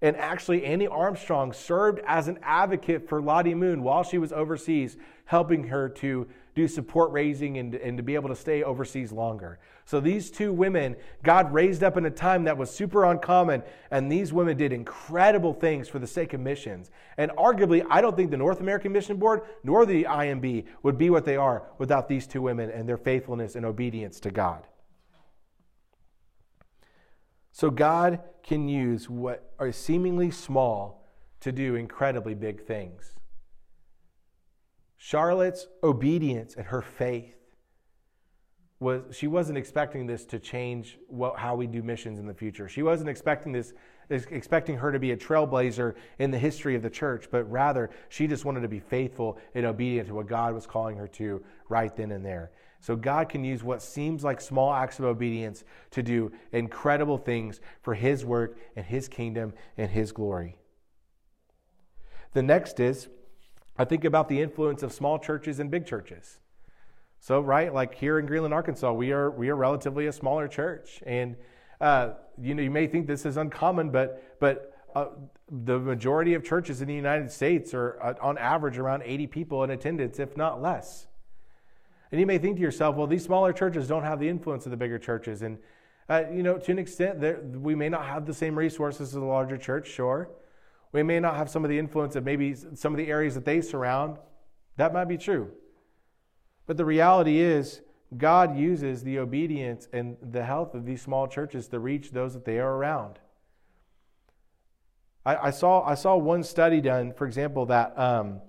And 0.00 0.16
actually, 0.16 0.64
Annie 0.64 0.88
Armstrong 0.88 1.52
served 1.52 2.00
as 2.06 2.28
an 2.28 2.38
advocate 2.42 3.08
for 3.08 3.22
Lottie 3.22 3.54
Moon 3.54 3.82
while 3.82 4.02
she 4.02 4.18
was 4.18 4.32
overseas, 4.32 4.96
helping 5.26 5.68
her 5.68 5.88
to 5.88 6.26
do 6.54 6.68
support 6.68 7.10
raising 7.12 7.58
and, 7.58 7.74
and 7.74 7.96
to 7.96 8.02
be 8.02 8.14
able 8.14 8.28
to 8.28 8.36
stay 8.36 8.62
overseas 8.62 9.10
longer. 9.10 9.58
So 9.84 10.00
these 10.00 10.30
two 10.30 10.52
women, 10.52 10.96
God 11.22 11.52
raised 11.52 11.82
up 11.82 11.96
in 11.96 12.04
a 12.04 12.10
time 12.10 12.44
that 12.44 12.56
was 12.56 12.70
super 12.70 13.04
uncommon, 13.04 13.62
and 13.90 14.12
these 14.12 14.32
women 14.32 14.56
did 14.56 14.72
incredible 14.72 15.54
things 15.54 15.88
for 15.88 15.98
the 15.98 16.06
sake 16.06 16.34
of 16.34 16.40
missions. 16.40 16.90
And 17.16 17.30
arguably, 17.32 17.84
I 17.88 18.00
don't 18.00 18.16
think 18.16 18.30
the 18.30 18.36
North 18.36 18.60
American 18.60 18.92
Mission 18.92 19.16
Board 19.16 19.42
nor 19.64 19.86
the 19.86 20.04
IMB 20.04 20.66
would 20.82 20.98
be 20.98 21.10
what 21.10 21.24
they 21.24 21.36
are 21.36 21.64
without 21.78 22.08
these 22.08 22.26
two 22.26 22.42
women 22.42 22.70
and 22.70 22.88
their 22.88 22.98
faithfulness 22.98 23.56
and 23.56 23.64
obedience 23.64 24.20
to 24.20 24.30
God. 24.30 24.66
So 27.52 27.70
God 27.70 28.20
can 28.42 28.68
use 28.68 29.08
what 29.08 29.52
are 29.58 29.72
seemingly 29.72 30.30
small 30.30 31.06
to 31.40 31.52
do 31.52 31.74
incredibly 31.74 32.34
big 32.34 32.62
things. 32.64 33.12
Charlotte's 35.04 35.66
obedience 35.82 36.54
and 36.54 36.64
her 36.64 36.80
faith 36.80 37.34
was 38.78 39.02
she 39.10 39.26
wasn't 39.26 39.58
expecting 39.58 40.06
this 40.06 40.24
to 40.26 40.38
change 40.38 40.96
what, 41.08 41.36
how 41.36 41.56
we 41.56 41.66
do 41.66 41.82
missions 41.82 42.20
in 42.20 42.26
the 42.28 42.32
future. 42.32 42.68
She 42.68 42.84
wasn't 42.84 43.10
expecting 43.10 43.50
this 43.50 43.74
expecting 44.08 44.76
her 44.76 44.92
to 44.92 45.00
be 45.00 45.10
a 45.10 45.16
trailblazer 45.16 45.96
in 46.20 46.30
the 46.30 46.38
history 46.38 46.76
of 46.76 46.82
the 46.82 46.90
church, 46.90 47.26
but 47.32 47.50
rather 47.50 47.90
she 48.10 48.28
just 48.28 48.44
wanted 48.44 48.60
to 48.60 48.68
be 48.68 48.78
faithful 48.78 49.38
and 49.56 49.66
obedient 49.66 50.06
to 50.06 50.14
what 50.14 50.28
God 50.28 50.54
was 50.54 50.68
calling 50.68 50.96
her 50.98 51.08
to 51.08 51.42
right 51.68 51.96
then 51.96 52.12
and 52.12 52.24
there. 52.24 52.52
So 52.78 52.94
God 52.94 53.28
can 53.28 53.42
use 53.42 53.64
what 53.64 53.82
seems 53.82 54.22
like 54.22 54.40
small 54.40 54.72
acts 54.72 55.00
of 55.00 55.04
obedience 55.04 55.64
to 55.90 56.04
do 56.04 56.30
incredible 56.52 57.18
things 57.18 57.60
for 57.80 57.94
his 57.94 58.24
work 58.24 58.56
and 58.76 58.86
his 58.86 59.08
kingdom 59.08 59.52
and 59.76 59.90
his 59.90 60.12
glory. 60.12 60.58
The 62.34 62.42
next 62.42 62.78
is 62.78 63.08
I 63.78 63.84
think 63.84 64.04
about 64.04 64.28
the 64.28 64.40
influence 64.40 64.82
of 64.82 64.92
small 64.92 65.18
churches 65.18 65.58
and 65.58 65.70
big 65.70 65.86
churches. 65.86 66.38
So, 67.20 67.40
right, 67.40 67.72
like 67.72 67.94
here 67.94 68.18
in 68.18 68.26
Greenland, 68.26 68.52
Arkansas, 68.52 68.92
we 68.92 69.12
are 69.12 69.30
we 69.30 69.48
are 69.48 69.56
relatively 69.56 70.06
a 70.06 70.12
smaller 70.12 70.48
church, 70.48 71.02
and 71.06 71.36
uh, 71.80 72.14
you 72.40 72.54
know 72.54 72.62
you 72.62 72.70
may 72.70 72.86
think 72.88 73.06
this 73.06 73.24
is 73.24 73.36
uncommon, 73.36 73.90
but 73.90 74.40
but 74.40 74.76
uh, 74.94 75.06
the 75.48 75.78
majority 75.78 76.34
of 76.34 76.44
churches 76.44 76.82
in 76.82 76.88
the 76.88 76.94
United 76.94 77.30
States 77.30 77.72
are 77.74 77.96
uh, 78.02 78.14
on 78.20 78.38
average 78.38 78.76
around 78.76 79.02
80 79.04 79.26
people 79.28 79.62
in 79.62 79.70
attendance, 79.70 80.18
if 80.18 80.36
not 80.36 80.60
less. 80.60 81.06
And 82.10 82.20
you 82.20 82.26
may 82.26 82.38
think 82.38 82.56
to 82.56 82.62
yourself, 82.62 82.96
well, 82.96 83.06
these 83.06 83.24
smaller 83.24 83.52
churches 83.52 83.88
don't 83.88 84.02
have 84.02 84.18
the 84.18 84.28
influence 84.28 84.66
of 84.66 84.70
the 84.70 84.76
bigger 84.76 84.98
churches, 84.98 85.42
and 85.42 85.58
uh, 86.08 86.24
you 86.30 86.42
know 86.42 86.58
to 86.58 86.72
an 86.72 86.78
extent, 86.80 87.20
we 87.56 87.76
may 87.76 87.88
not 87.88 88.04
have 88.04 88.26
the 88.26 88.34
same 88.34 88.58
resources 88.58 89.10
as 89.10 89.14
a 89.14 89.20
larger 89.24 89.56
church, 89.56 89.88
sure. 89.88 90.28
We 90.92 91.02
may 91.02 91.20
not 91.20 91.36
have 91.36 91.48
some 91.48 91.64
of 91.64 91.70
the 91.70 91.78
influence 91.78 92.16
of 92.16 92.24
maybe 92.24 92.54
some 92.54 92.92
of 92.92 92.98
the 92.98 93.08
areas 93.08 93.34
that 93.34 93.44
they 93.44 93.60
surround. 93.60 94.18
That 94.76 94.92
might 94.92 95.06
be 95.06 95.16
true. 95.16 95.50
But 96.66 96.76
the 96.76 96.84
reality 96.84 97.40
is, 97.40 97.80
God 98.16 98.56
uses 98.58 99.02
the 99.02 99.18
obedience 99.18 99.88
and 99.92 100.16
the 100.20 100.44
health 100.44 100.74
of 100.74 100.84
these 100.84 101.00
small 101.00 101.26
churches 101.26 101.68
to 101.68 101.78
reach 101.78 102.10
those 102.10 102.34
that 102.34 102.44
they 102.44 102.58
are 102.58 102.74
around. 102.74 103.18
I, 105.24 105.36
I 105.36 105.50
saw, 105.50 105.82
I 105.82 105.94
saw 105.94 106.16
one 106.16 106.42
study 106.42 106.80
done, 106.80 107.12
for 107.12 107.26
example, 107.26 107.66
that, 107.66 107.98
um, 107.98 108.40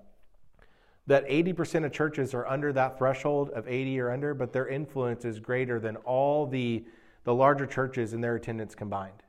that 1.07 1.27
80% 1.27 1.85
of 1.85 1.91
churches 1.91 2.33
are 2.33 2.45
under 2.47 2.73
that 2.73 2.97
threshold 2.97 3.51
of 3.51 3.67
80 3.67 3.99
or 4.01 4.11
under, 4.11 4.33
but 4.33 4.51
their 4.51 4.67
influence 4.67 5.23
is 5.23 5.39
greater 5.39 5.79
than 5.79 5.95
all 5.97 6.45
the, 6.45 6.83
the 7.23 7.33
larger 7.33 7.65
churches 7.65 8.13
in 8.13 8.21
their 8.21 8.35
attendance 8.35 8.75
combined. 8.75 9.23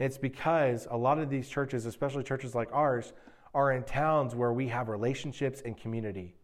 It's 0.00 0.18
because 0.18 0.88
a 0.90 0.96
lot 0.96 1.18
of 1.18 1.28
these 1.30 1.48
churches, 1.48 1.86
especially 1.86 2.24
churches 2.24 2.54
like 2.54 2.70
ours, 2.72 3.12
are 3.54 3.70
in 3.70 3.84
towns 3.84 4.34
where 4.34 4.52
we 4.52 4.66
have 4.68 4.88
relationships 4.88 5.62
and 5.64 5.76
community. 5.76 6.34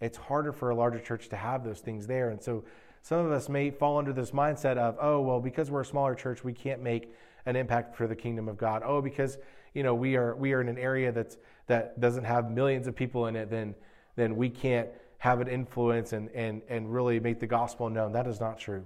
It's 0.00 0.18
harder 0.18 0.52
for 0.52 0.70
a 0.70 0.74
larger 0.74 0.98
church 0.98 1.28
to 1.28 1.36
have 1.36 1.64
those 1.64 1.80
things 1.80 2.06
there. 2.06 2.30
And 2.30 2.42
so 2.42 2.64
some 3.02 3.24
of 3.24 3.30
us 3.30 3.48
may 3.48 3.70
fall 3.70 3.96
under 3.96 4.12
this 4.12 4.32
mindset 4.32 4.76
of, 4.76 4.98
oh, 5.00 5.20
well, 5.20 5.40
because 5.40 5.70
we're 5.70 5.82
a 5.82 5.86
smaller 5.86 6.14
church, 6.14 6.42
we 6.42 6.52
can't 6.52 6.82
make 6.82 7.14
an 7.46 7.54
impact 7.54 7.96
for 7.96 8.08
the 8.08 8.16
kingdom 8.16 8.48
of 8.48 8.58
God. 8.58 8.82
Oh, 8.84 9.00
because 9.00 9.38
you 9.72 9.82
know 9.82 9.94
we 9.94 10.16
are 10.16 10.34
we 10.34 10.52
are 10.52 10.60
in 10.60 10.68
an 10.68 10.78
area 10.78 11.12
that's 11.12 11.38
that 11.68 12.00
doesn't 12.00 12.24
have 12.24 12.50
millions 12.50 12.88
of 12.88 12.96
people 12.96 13.26
in 13.26 13.36
it, 13.36 13.50
then 13.50 13.74
then 14.16 14.36
we 14.36 14.50
can't 14.50 14.88
have 15.18 15.40
an 15.40 15.46
influence 15.46 16.12
and 16.12 16.28
and 16.30 16.62
and 16.68 16.92
really 16.92 17.20
make 17.20 17.38
the 17.38 17.46
gospel 17.46 17.88
known. 17.88 18.12
That 18.12 18.26
is 18.26 18.40
not 18.40 18.58
true. 18.58 18.84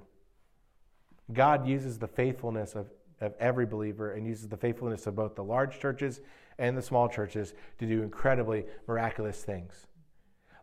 God 1.32 1.66
uses 1.66 1.98
the 1.98 2.08
faithfulness 2.08 2.74
of 2.74 2.90
of 3.20 3.34
every 3.38 3.66
believer 3.66 4.12
and 4.12 4.26
uses 4.26 4.48
the 4.48 4.56
faithfulness 4.56 5.06
of 5.06 5.14
both 5.14 5.34
the 5.34 5.44
large 5.44 5.78
churches 5.78 6.20
and 6.58 6.76
the 6.76 6.82
small 6.82 7.08
churches 7.08 7.54
to 7.78 7.86
do 7.86 8.02
incredibly 8.02 8.64
miraculous 8.86 9.42
things. 9.42 9.86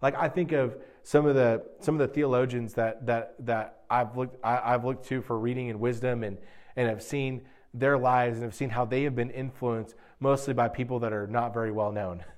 Like 0.02 0.16
I 0.16 0.30
think 0.30 0.52
of 0.52 0.78
some 1.04 1.26
of 1.26 1.36
the 1.36 1.64
some 1.80 1.96
of 1.96 2.08
the 2.08 2.14
theologians 2.14 2.74
that 2.76 3.06
that 3.08 3.36
that 3.46 3.82
I've 3.90 4.16
looked 4.16 4.38
I, 4.44 4.72
have 4.72 4.86
looked 4.86 5.08
to 5.08 5.22
for 5.22 5.38
reading 5.38 5.70
and 5.70 5.80
wisdom 5.80 6.24
and 6.24 6.38
and 6.76 6.88
have 6.88 7.02
seen 7.02 7.42
their 7.74 7.98
lives 7.98 8.38
and 8.38 8.44
have 8.44 8.56
seen 8.56 8.70
how 8.70 8.86
they 8.86 9.04
have 9.04 9.16
been 9.16 9.32
influenced 9.32 9.96
mostly 10.20 10.54
by 10.54 10.68
people 10.68 11.00
that 11.00 11.14
are 11.14 11.28
not 11.28 11.54
very 11.54 11.72
well 11.72 11.92
known. 11.92 12.24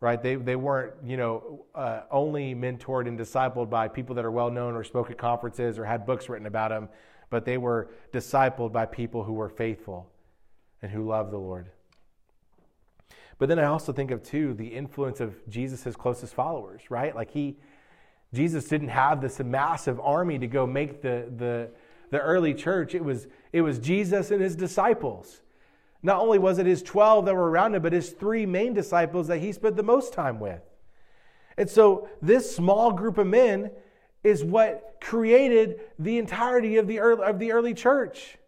Right? 0.00 0.20
They, 0.20 0.34
they 0.34 0.56
weren't, 0.56 0.94
you 1.04 1.16
know, 1.16 1.64
uh, 1.76 2.00
only 2.10 2.56
mentored 2.56 3.06
and 3.06 3.16
discipled 3.16 3.70
by 3.70 3.86
people 3.86 4.16
that 4.16 4.24
are 4.24 4.32
well 4.32 4.50
known 4.50 4.74
or 4.74 4.82
spoke 4.82 5.12
at 5.12 5.16
conferences 5.16 5.78
or 5.78 5.84
had 5.84 6.06
books 6.06 6.28
written 6.28 6.48
about 6.48 6.70
them 6.70 6.88
but 7.32 7.46
they 7.46 7.56
were 7.56 7.88
discipled 8.12 8.72
by 8.72 8.84
people 8.84 9.24
who 9.24 9.32
were 9.32 9.48
faithful 9.48 10.06
and 10.82 10.92
who 10.92 11.08
loved 11.08 11.32
the 11.32 11.38
Lord. 11.38 11.70
But 13.38 13.48
then 13.48 13.58
I 13.58 13.64
also 13.64 13.90
think 13.90 14.10
of 14.10 14.22
too 14.22 14.52
the 14.52 14.66
influence 14.68 15.18
of 15.18 15.34
Jesus' 15.48 15.96
closest 15.96 16.34
followers, 16.34 16.82
right? 16.90 17.16
Like 17.16 17.30
he 17.30 17.56
Jesus 18.34 18.68
didn't 18.68 18.88
have 18.88 19.22
this 19.22 19.40
massive 19.40 19.98
army 19.98 20.38
to 20.40 20.46
go 20.46 20.66
make 20.66 21.00
the 21.00 21.32
the 21.34 21.70
the 22.10 22.20
early 22.20 22.52
church. 22.52 22.94
It 22.94 23.02
was 23.02 23.28
it 23.50 23.62
was 23.62 23.78
Jesus 23.78 24.30
and 24.30 24.42
his 24.42 24.54
disciples. 24.54 25.40
Not 26.02 26.20
only 26.20 26.38
was 26.38 26.58
it 26.58 26.66
his 26.66 26.82
12 26.82 27.24
that 27.24 27.34
were 27.34 27.48
around 27.48 27.74
him, 27.74 27.80
but 27.80 27.94
his 27.94 28.10
three 28.10 28.44
main 28.44 28.74
disciples 28.74 29.26
that 29.28 29.38
he 29.38 29.52
spent 29.52 29.76
the 29.76 29.82
most 29.82 30.12
time 30.12 30.38
with. 30.38 30.60
And 31.56 31.70
so 31.70 32.10
this 32.20 32.54
small 32.54 32.92
group 32.92 33.16
of 33.16 33.26
men 33.26 33.70
is 34.24 34.44
what 34.44 34.98
created 35.00 35.80
the 35.98 36.18
entirety 36.18 36.76
of 36.76 36.86
the 36.86 37.00
early, 37.00 37.24
of 37.24 37.38
the 37.38 37.52
early 37.52 37.74
church. 37.74 38.38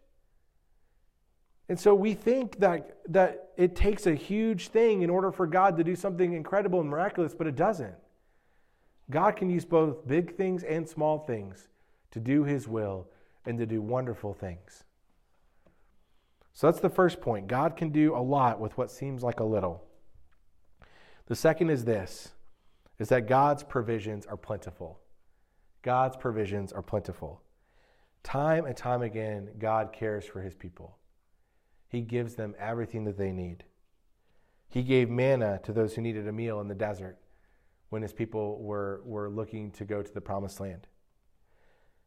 And 1.67 1.79
so 1.79 1.95
we 1.95 2.13
think 2.13 2.59
that, 2.59 2.99
that 3.09 3.49
it 3.57 3.75
takes 3.75 4.05
a 4.05 4.13
huge 4.13 4.67
thing 4.67 5.01
in 5.01 5.09
order 5.09 5.31
for 5.31 5.47
God 5.47 5.77
to 5.77 5.83
do 5.83 5.95
something 5.95 6.33
incredible 6.33 6.79
and 6.79 6.89
miraculous, 6.89 7.33
but 7.33 7.47
it 7.47 7.55
doesn't. 7.55 7.95
God 9.09 9.35
can 9.35 9.49
use 9.49 9.65
both 9.65 10.07
big 10.07 10.35
things 10.35 10.63
and 10.63 10.87
small 10.87 11.19
things 11.19 11.67
to 12.11 12.19
do 12.19 12.43
his 12.43 12.67
will 12.67 13.07
and 13.45 13.57
to 13.57 13.65
do 13.65 13.81
wonderful 13.81 14.33
things. 14.33 14.83
So 16.53 16.67
that's 16.67 16.79
the 16.79 16.89
first 16.89 17.19
point. 17.19 17.47
God 17.47 17.75
can 17.75 17.89
do 17.89 18.15
a 18.15 18.21
lot 18.21 18.59
with 18.59 18.77
what 18.77 18.89
seems 18.89 19.23
like 19.23 19.39
a 19.39 19.43
little. 19.43 19.83
The 21.27 21.35
second 21.35 21.69
is 21.69 21.83
this 21.85 22.29
is 22.97 23.09
that 23.09 23.27
God's 23.27 23.61
provisions 23.61 24.25
are 24.25 24.37
plentiful. 24.37 24.99
God's 25.85 26.17
provisions 26.17 26.73
are 26.73 26.81
plentiful. 26.81 27.43
Time 28.23 28.65
and 28.65 28.75
time 28.75 29.03
again, 29.03 29.51
God 29.59 29.93
cares 29.93 30.25
for 30.25 30.41
his 30.41 30.55
people. 30.55 30.97
He 31.87 32.01
gives 32.01 32.33
them 32.33 32.55
everything 32.57 33.03
that 33.03 33.19
they 33.19 33.31
need. 33.31 33.65
He 34.67 34.81
gave 34.81 35.11
manna 35.11 35.59
to 35.63 35.71
those 35.71 35.93
who 35.93 36.01
needed 36.01 36.27
a 36.27 36.31
meal 36.31 36.59
in 36.59 36.67
the 36.67 36.73
desert 36.73 37.19
when 37.89 38.01
his 38.01 38.13
people 38.13 38.63
were, 38.63 39.03
were 39.05 39.29
looking 39.29 39.69
to 39.73 39.85
go 39.85 40.01
to 40.01 40.11
the 40.11 40.21
promised 40.21 40.59
land. 40.59 40.87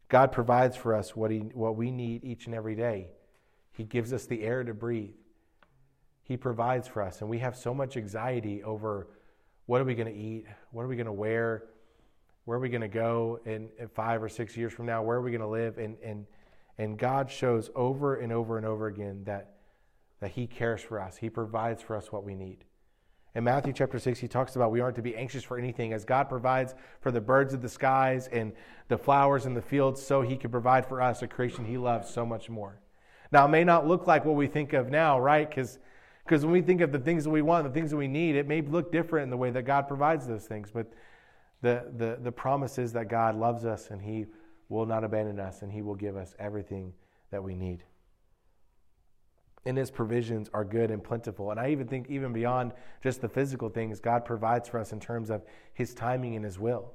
God 0.09 0.33
provides 0.33 0.77
for 0.77 0.93
us 0.93 1.14
what, 1.14 1.31
he, 1.31 1.38
what 1.38 1.77
we 1.77 1.93
need 1.93 2.25
each 2.25 2.47
and 2.47 2.57
every 2.57 2.75
day. 2.75 3.11
He 3.71 3.85
gives 3.85 4.12
us 4.12 4.27
the 4.27 4.43
air 4.43 4.64
to 4.64 4.75
breathe. 4.75 5.14
He 6.25 6.37
provides 6.37 6.88
for 6.88 7.01
us. 7.01 7.21
And 7.21 7.31
we 7.31 7.38
have 7.38 7.57
so 7.57 7.73
much 7.73 7.97
anxiety 7.97 8.61
over 8.64 9.07
what 9.67 9.81
are 9.81 9.85
we 9.85 9.95
going 9.95 10.12
to 10.12 10.21
eat? 10.21 10.47
What 10.73 10.83
are 10.83 10.88
we 10.88 10.97
going 10.97 11.07
to 11.07 11.12
wear? 11.12 11.62
Where 12.49 12.57
are 12.57 12.61
we 12.63 12.71
going 12.71 12.81
to 12.81 12.89
go 12.89 13.41
in, 13.45 13.69
in, 13.79 13.89
five 13.89 14.23
or 14.23 14.29
six 14.31 14.57
years 14.57 14.73
from 14.73 14.87
now? 14.87 15.03
Where 15.03 15.19
are 15.19 15.21
we 15.21 15.31
going 15.31 15.43
to 15.43 15.47
live? 15.47 15.77
And, 15.77 15.99
and, 16.03 16.25
and 16.79 16.99
God 16.99 17.31
shows 17.31 17.69
over 17.77 18.17
and 18.17 18.33
over 18.33 18.57
and 18.57 18.65
over 18.65 18.87
again 18.87 19.21
that, 19.25 19.57
that 20.21 20.31
He 20.31 20.47
cares 20.47 20.81
for 20.81 20.99
us. 20.99 21.19
He 21.19 21.29
provides 21.29 21.83
for 21.83 21.95
us 21.95 22.11
what 22.11 22.25
we 22.25 22.35
need. 22.35 22.65
In 23.35 23.45
Matthew 23.45 23.75
chapter 23.75 23.99
6, 23.99 24.19
he 24.19 24.29
talks 24.29 24.57
about 24.57 24.71
we 24.71 24.81
aren't 24.81 24.97
to 24.97 25.03
be 25.03 25.15
anxious 25.15 25.45
for 25.45 25.59
anything. 25.59 25.93
As 25.93 26.07
God 26.07 26.31
provides 26.31 26.75
for 27.03 27.11
the 27.11 27.21
birds 27.21 27.53
of 27.53 27.61
the 27.61 27.69
skies 27.69 28.29
and 28.29 28.55
the 28.89 28.97
flowers 28.97 29.45
in 29.45 29.53
the 29.53 29.61
fields, 29.61 30.03
so 30.03 30.23
he 30.23 30.35
can 30.35 30.51
provide 30.51 30.87
for 30.87 31.03
us 31.03 31.21
a 31.21 31.29
creation 31.29 31.67
he 31.67 31.77
loves 31.77 32.09
so 32.09 32.25
much 32.25 32.49
more. 32.49 32.81
Now, 33.31 33.45
it 33.45 33.51
may 33.51 33.63
not 33.63 33.87
look 33.87 34.07
like 34.07 34.25
what 34.25 34.37
we 34.37 34.47
think 34.47 34.73
of 34.73 34.89
now, 34.89 35.21
right? 35.21 35.47
Because 35.47 35.79
because 36.25 36.45
when 36.45 36.53
we 36.53 36.63
think 36.63 36.81
of 36.81 36.93
the 36.93 36.99
things 36.99 37.25
that 37.25 37.31
we 37.31 37.43
want, 37.43 37.65
the 37.65 37.73
things 37.73 37.91
that 37.91 37.97
we 37.97 38.09
need, 38.09 38.37
it 38.37 38.47
may 38.47 38.63
look 38.63 38.91
different 38.91 39.25
in 39.25 39.31
the 39.31 39.37
way 39.37 39.51
that 39.51 39.63
God 39.63 39.87
provides 39.87 40.27
those 40.27 40.45
things. 40.45 40.71
But 40.71 40.93
the, 41.61 41.85
the, 41.97 42.18
the 42.23 42.33
promise 42.33 42.79
is 42.79 42.92
that 42.92 43.09
God 43.09 43.37
loves 43.37 43.64
us 43.64 43.90
and 43.90 44.01
He 44.01 44.27
will 44.68 44.87
not 44.87 45.05
abandon 45.05 45.40
us 45.40 45.62
and 45.62 45.73
He 45.73 45.83
will 45.83 45.94
give 45.94 46.16
us 46.16 46.35
everything 46.38 46.92
that 47.31 47.42
we 47.42 47.55
need 47.55 47.85
and 49.68 49.77
his 49.77 49.90
provisions 49.90 50.49
are 50.55 50.64
good 50.64 50.90
and 50.90 51.05
plentiful. 51.05 51.51
And 51.51 51.61
I 51.61 51.71
even 51.71 51.87
think, 51.87 52.09
even 52.09 52.33
beyond 52.33 52.73
just 53.03 53.21
the 53.21 53.29
physical 53.29 53.68
things, 53.68 54.01
God 54.01 54.25
provides 54.25 54.66
for 54.66 54.81
us 54.81 54.92
in 54.92 54.99
terms 54.99 55.29
of 55.29 55.42
his 55.75 55.92
timing 55.92 56.37
and 56.37 56.44
his 56.44 56.59
will. 56.59 56.94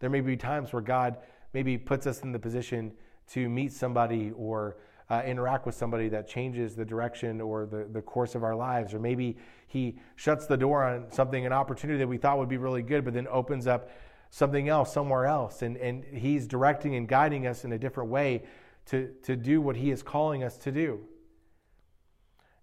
There 0.00 0.10
may 0.10 0.20
be 0.20 0.36
times 0.36 0.72
where 0.72 0.82
God 0.82 1.18
maybe 1.52 1.78
puts 1.78 2.08
us 2.08 2.22
in 2.22 2.32
the 2.32 2.38
position 2.38 2.92
to 3.28 3.48
meet 3.48 3.72
somebody 3.72 4.32
or 4.36 4.78
uh, 5.10 5.22
interact 5.26 5.66
with 5.66 5.74
somebody 5.74 6.08
that 6.08 6.26
changes 6.26 6.74
the 6.74 6.84
direction 6.84 7.40
or 7.40 7.66
the, 7.66 7.86
the 7.92 8.00
course 8.00 8.34
of 8.34 8.42
our 8.42 8.56
lives. 8.56 8.94
Or 8.94 8.98
maybe 8.98 9.36
he 9.66 9.98
shuts 10.16 10.46
the 10.46 10.56
door 10.56 10.84
on 10.84 11.10
something, 11.10 11.44
an 11.44 11.52
opportunity 11.52 11.98
that 11.98 12.08
we 12.08 12.16
thought 12.16 12.38
would 12.38 12.48
be 12.48 12.56
really 12.56 12.82
good, 12.82 13.04
but 13.04 13.14
then 13.14 13.28
opens 13.28 13.66
up 13.66 13.90
something 14.30 14.68
else 14.68 14.92
somewhere 14.92 15.26
else. 15.26 15.62
And, 15.62 15.76
and 15.76 16.04
he's 16.04 16.46
directing 16.46 16.96
and 16.96 17.06
guiding 17.06 17.46
us 17.46 17.64
in 17.64 17.72
a 17.72 17.78
different 17.78 18.10
way 18.10 18.44
to, 18.86 19.10
to 19.22 19.36
do 19.36 19.60
what 19.60 19.76
he 19.76 19.90
is 19.90 20.02
calling 20.02 20.42
us 20.42 20.56
to 20.58 20.72
do. 20.72 21.00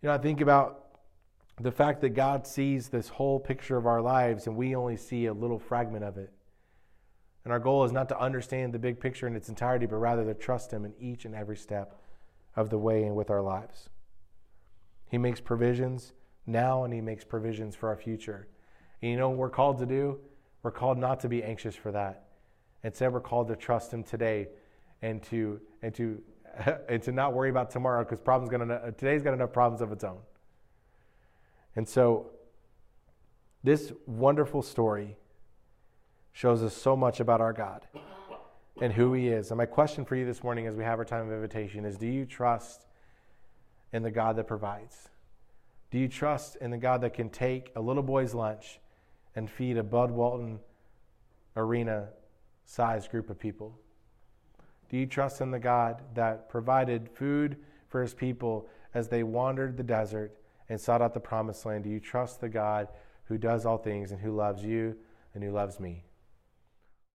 You 0.01 0.07
know, 0.07 0.13
I 0.13 0.17
think 0.17 0.41
about 0.41 0.97
the 1.59 1.71
fact 1.71 2.01
that 2.01 2.09
God 2.09 2.47
sees 2.47 2.89
this 2.89 3.07
whole 3.07 3.39
picture 3.39 3.77
of 3.77 3.85
our 3.85 4.01
lives 4.01 4.47
and 4.47 4.55
we 4.55 4.75
only 4.75 4.97
see 4.97 5.27
a 5.27 5.33
little 5.33 5.59
fragment 5.59 6.03
of 6.03 6.17
it. 6.17 6.31
And 7.43 7.51
our 7.51 7.59
goal 7.59 7.83
is 7.83 7.91
not 7.91 8.09
to 8.09 8.19
understand 8.19 8.73
the 8.73 8.79
big 8.79 8.99
picture 8.99 9.27
in 9.27 9.35
its 9.35 9.49
entirety, 9.49 9.85
but 9.85 9.97
rather 9.97 10.25
to 10.25 10.33
trust 10.33 10.71
Him 10.71 10.85
in 10.85 10.93
each 10.99 11.25
and 11.25 11.33
every 11.33 11.57
step 11.57 12.01
of 12.55 12.69
the 12.69 12.77
way 12.77 13.03
and 13.03 13.15
with 13.15 13.29
our 13.29 13.41
lives. 13.41 13.89
He 15.09 15.17
makes 15.17 15.39
provisions 15.39 16.13
now 16.45 16.83
and 16.83 16.93
He 16.93 17.01
makes 17.01 17.23
provisions 17.23 17.75
for 17.75 17.89
our 17.89 17.97
future. 17.97 18.47
And 19.01 19.11
you 19.11 19.17
know 19.17 19.29
what 19.29 19.37
we're 19.37 19.49
called 19.49 19.79
to 19.79 19.85
do? 19.85 20.19
We're 20.63 20.71
called 20.71 20.97
not 20.97 21.19
to 21.21 21.29
be 21.29 21.43
anxious 21.43 21.75
for 21.75 21.91
that. 21.91 22.25
Instead, 22.83 23.13
we're 23.13 23.19
called 23.19 23.47
to 23.49 23.55
trust 23.55 23.91
Him 23.93 24.03
today 24.03 24.47
and 25.01 25.21
to, 25.23 25.59
and 25.81 25.93
to 25.95 26.21
and 26.89 27.01
to 27.03 27.11
not 27.11 27.33
worry 27.33 27.49
about 27.49 27.71
tomorrow 27.71 28.03
because 28.03 28.19
problems 28.19 28.49
gonna 28.49 28.91
today's 28.97 29.21
got 29.21 29.33
enough 29.33 29.53
problems 29.53 29.81
of 29.81 29.91
its 29.91 30.03
own. 30.03 30.19
And 31.75 31.87
so 31.87 32.31
this 33.63 33.93
wonderful 34.05 34.61
story 34.61 35.17
shows 36.33 36.63
us 36.63 36.75
so 36.75 36.95
much 36.95 37.19
about 37.19 37.41
our 37.41 37.53
God 37.53 37.87
and 38.79 38.93
who 38.93 39.13
he 39.13 39.27
is. 39.27 39.51
And 39.51 39.57
my 39.57 39.65
question 39.65 40.05
for 40.05 40.15
you 40.15 40.25
this 40.25 40.43
morning 40.43 40.67
as 40.67 40.75
we 40.75 40.83
have 40.83 40.99
our 40.99 41.05
time 41.05 41.27
of 41.27 41.33
invitation 41.33 41.85
is 41.85 41.97
do 41.97 42.07
you 42.07 42.25
trust 42.25 42.85
in 43.91 44.03
the 44.03 44.11
God 44.11 44.35
that 44.37 44.47
provides? 44.47 45.09
Do 45.89 45.97
you 45.97 46.07
trust 46.07 46.55
in 46.57 46.71
the 46.71 46.77
God 46.77 47.01
that 47.01 47.13
can 47.13 47.29
take 47.29 47.71
a 47.75 47.81
little 47.81 48.03
boy's 48.03 48.33
lunch 48.33 48.79
and 49.35 49.49
feed 49.49 49.77
a 49.77 49.83
Bud 49.83 50.11
Walton 50.11 50.59
arena 51.55 52.09
sized 52.65 53.11
group 53.11 53.29
of 53.29 53.37
people? 53.37 53.77
Do 54.89 54.97
you 54.97 55.05
trust 55.05 55.41
in 55.41 55.51
the 55.51 55.59
God 55.59 56.01
that 56.15 56.49
provided 56.49 57.09
food 57.13 57.57
for 57.87 58.01
his 58.01 58.13
people 58.13 58.69
as 58.93 59.09
they 59.09 59.23
wandered 59.23 59.77
the 59.77 59.83
desert 59.83 60.33
and 60.69 60.79
sought 60.79 61.01
out 61.01 61.13
the 61.13 61.19
promised 61.19 61.65
land? 61.65 61.83
Do 61.83 61.89
you 61.89 61.99
trust 61.99 62.39
the 62.39 62.49
God 62.49 62.87
who 63.25 63.37
does 63.37 63.65
all 63.65 63.77
things 63.77 64.11
and 64.11 64.19
who 64.19 64.35
loves 64.35 64.63
you 64.63 64.95
and 65.33 65.43
who 65.43 65.51
loves 65.51 65.79
me? 65.79 66.03